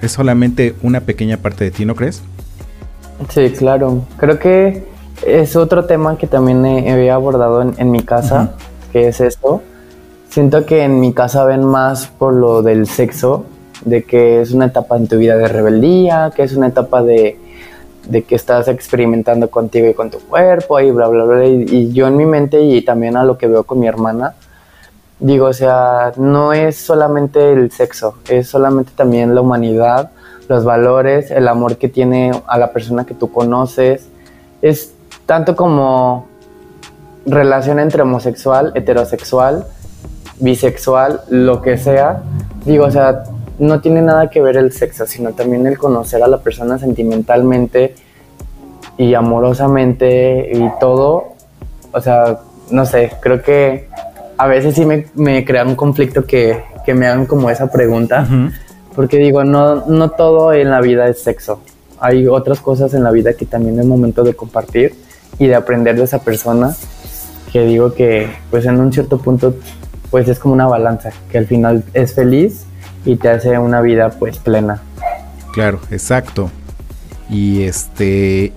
[0.02, 2.22] es solamente una pequeña parte de ti, ¿no crees?
[3.30, 4.06] Sí, claro.
[4.18, 4.84] Creo que
[5.26, 8.54] es otro tema que también he, abordado en, mi casa,
[8.92, 9.62] que es esto.
[10.30, 13.46] siento que en mi casa ven más por lo del sexo,
[13.86, 17.38] de que es una etapa en tu vida de rebeldía, que es una etapa de,
[18.08, 21.46] de que estás experimentando contigo y con tu cuerpo y bla, bla, bla.
[21.46, 24.36] Y, y, yo en mi mente y también a lo que veo con mi hermana,
[25.20, 30.12] digo, o sea, no es solamente el sexo, es solamente también la humanidad,
[30.48, 34.08] los valores, el amor que tiene a la persona que tú conoces.
[34.62, 34.94] Es
[35.26, 36.28] tanto como
[37.26, 39.66] relación entre homosexual, heterosexual,
[40.40, 42.24] bisexual, lo que sea.
[42.66, 43.24] Digo, o sea,
[43.62, 47.94] no tiene nada que ver el sexo, sino también el conocer a la persona sentimentalmente
[48.98, 51.34] y amorosamente y todo.
[51.92, 52.40] O sea,
[52.72, 53.88] no sé, creo que
[54.38, 58.26] a veces sí me, me crea un conflicto que, que, me hagan como esa pregunta,
[58.28, 58.52] uh -huh.
[58.96, 61.62] porque digo, no, no todo en la vida es sexo.
[62.00, 64.96] Hay otras cosas en la vida que también es momento de compartir
[65.38, 66.76] y de aprender de esa persona,
[67.54, 69.54] que digo que pues en un cierto punto
[70.10, 72.66] pues es como una balanza, que al final es feliz
[73.06, 74.82] y te hace una vida pues plena.
[75.54, 76.52] Claro, exacto.
[77.30, 78.54] Y este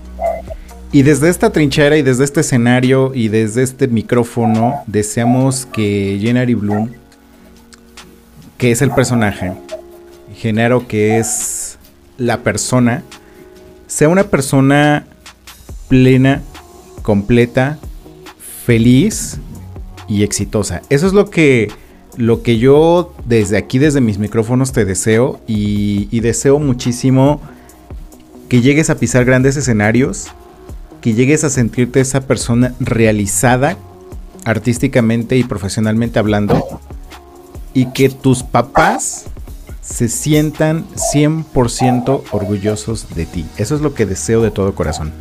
[0.93, 6.55] y desde esta trinchera y desde este escenario y desde este micrófono deseamos que Jenary
[6.55, 6.91] Bloom,
[8.59, 9.53] que es el personaje,
[10.37, 11.79] Genaro que es
[12.17, 13.03] la persona,
[13.89, 15.05] sea una persona
[15.89, 16.43] plena,
[17.03, 17.79] completa,
[18.65, 19.39] feliz
[20.09, 20.83] y exitosa.
[20.91, 21.73] Eso es lo que
[22.17, 27.41] lo que yo desde aquí, desde mis micrófonos, te deseo y, y, deseo muchísimo
[28.49, 30.29] que llegues a pisar grandes escenarios,
[31.01, 33.77] que llegues a sentirte esa persona realizada
[34.45, 36.81] artísticamente y profesionalmente hablando
[37.73, 39.27] y que tus papás
[39.81, 43.45] se sientan 100% orgullosos de ti.
[43.59, 45.13] Eso es lo que deseo de todo corazón.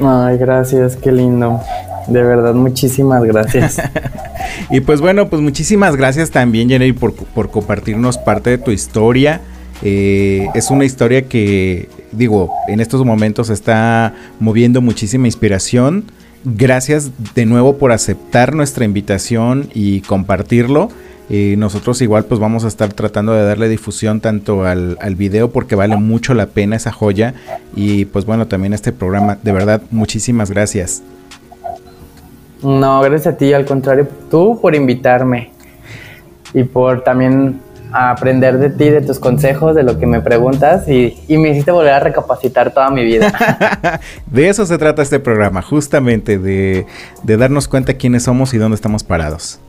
[0.00, 1.60] Ay, gracias, qué lindo.
[2.08, 3.80] De verdad, muchísimas gracias.
[4.70, 9.40] y pues bueno, pues muchísimas gracias también, Jenny, por, por compartirnos parte de tu historia.
[9.82, 16.04] Eh, es una historia que, digo, en estos momentos está moviendo muchísima inspiración.
[16.44, 20.88] Gracias de nuevo por aceptar nuestra invitación y compartirlo.
[21.30, 25.50] Eh, nosotros igual pues vamos a estar tratando de darle difusión tanto al, al, video
[25.50, 27.32] porque vale mucho la pena esa joya
[27.76, 31.02] y pues bueno también este programa de verdad muchísimas gracias
[32.62, 35.50] no gracias a ti al contrario tú por invitarme
[36.54, 37.60] y por también
[37.92, 41.70] aprender de ti de tus consejos de lo que me preguntas y, y me hiciste
[41.70, 46.86] volver a recapacitar toda mi vida de eso se trata este programa justamente de,
[47.22, 49.60] de darnos cuenta quiénes somos y dónde estamos parados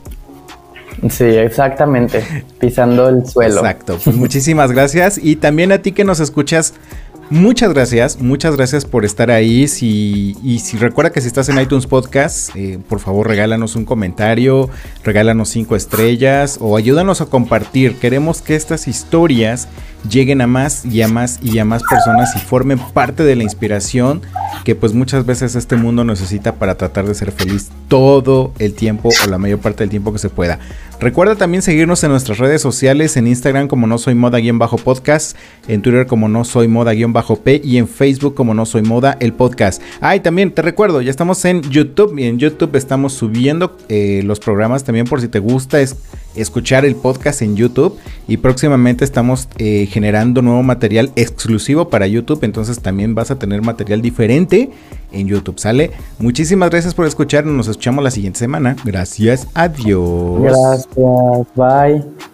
[1.10, 2.24] Sí, exactamente,
[2.58, 3.56] pisando el suelo.
[3.56, 6.74] Exacto, pues muchísimas gracias y también a ti que nos escuchas.
[7.30, 9.66] Muchas gracias, muchas gracias por estar ahí.
[9.66, 13.86] Si, y si recuerda que si estás en iTunes Podcast, eh, por favor regálanos un
[13.86, 14.68] comentario,
[15.02, 17.96] regálanos cinco estrellas o ayúdanos a compartir.
[17.96, 19.68] Queremos que estas historias
[20.08, 23.42] lleguen a más y a más y a más personas y formen parte de la
[23.42, 24.20] inspiración
[24.64, 29.10] que pues muchas veces este mundo necesita para tratar de ser feliz todo el tiempo
[29.24, 30.58] o la mayor parte del tiempo que se pueda.
[31.00, 35.36] Recuerda también seguirnos en nuestras redes sociales, en Instagram como no soy moda-podcast,
[35.68, 36.68] en Twitter como no soy
[37.14, 39.80] moda-p y en Facebook como no soy moda el podcast.
[40.00, 44.40] Ah, también te recuerdo, ya estamos en YouTube y en YouTube estamos subiendo eh, los
[44.40, 45.96] programas también por si te gusta es
[46.34, 47.96] escuchar el podcast en YouTube
[48.26, 53.62] y próximamente estamos eh, generando nuevo material exclusivo para YouTube, entonces también vas a tener
[53.62, 54.70] material diferente
[55.12, 55.92] en YouTube, ¿sale?
[56.18, 58.76] Muchísimas gracias por escuchar, nos escuchamos la siguiente semana.
[58.84, 60.42] Gracias, adiós.
[60.42, 60.88] Gracias,
[61.54, 62.33] bye.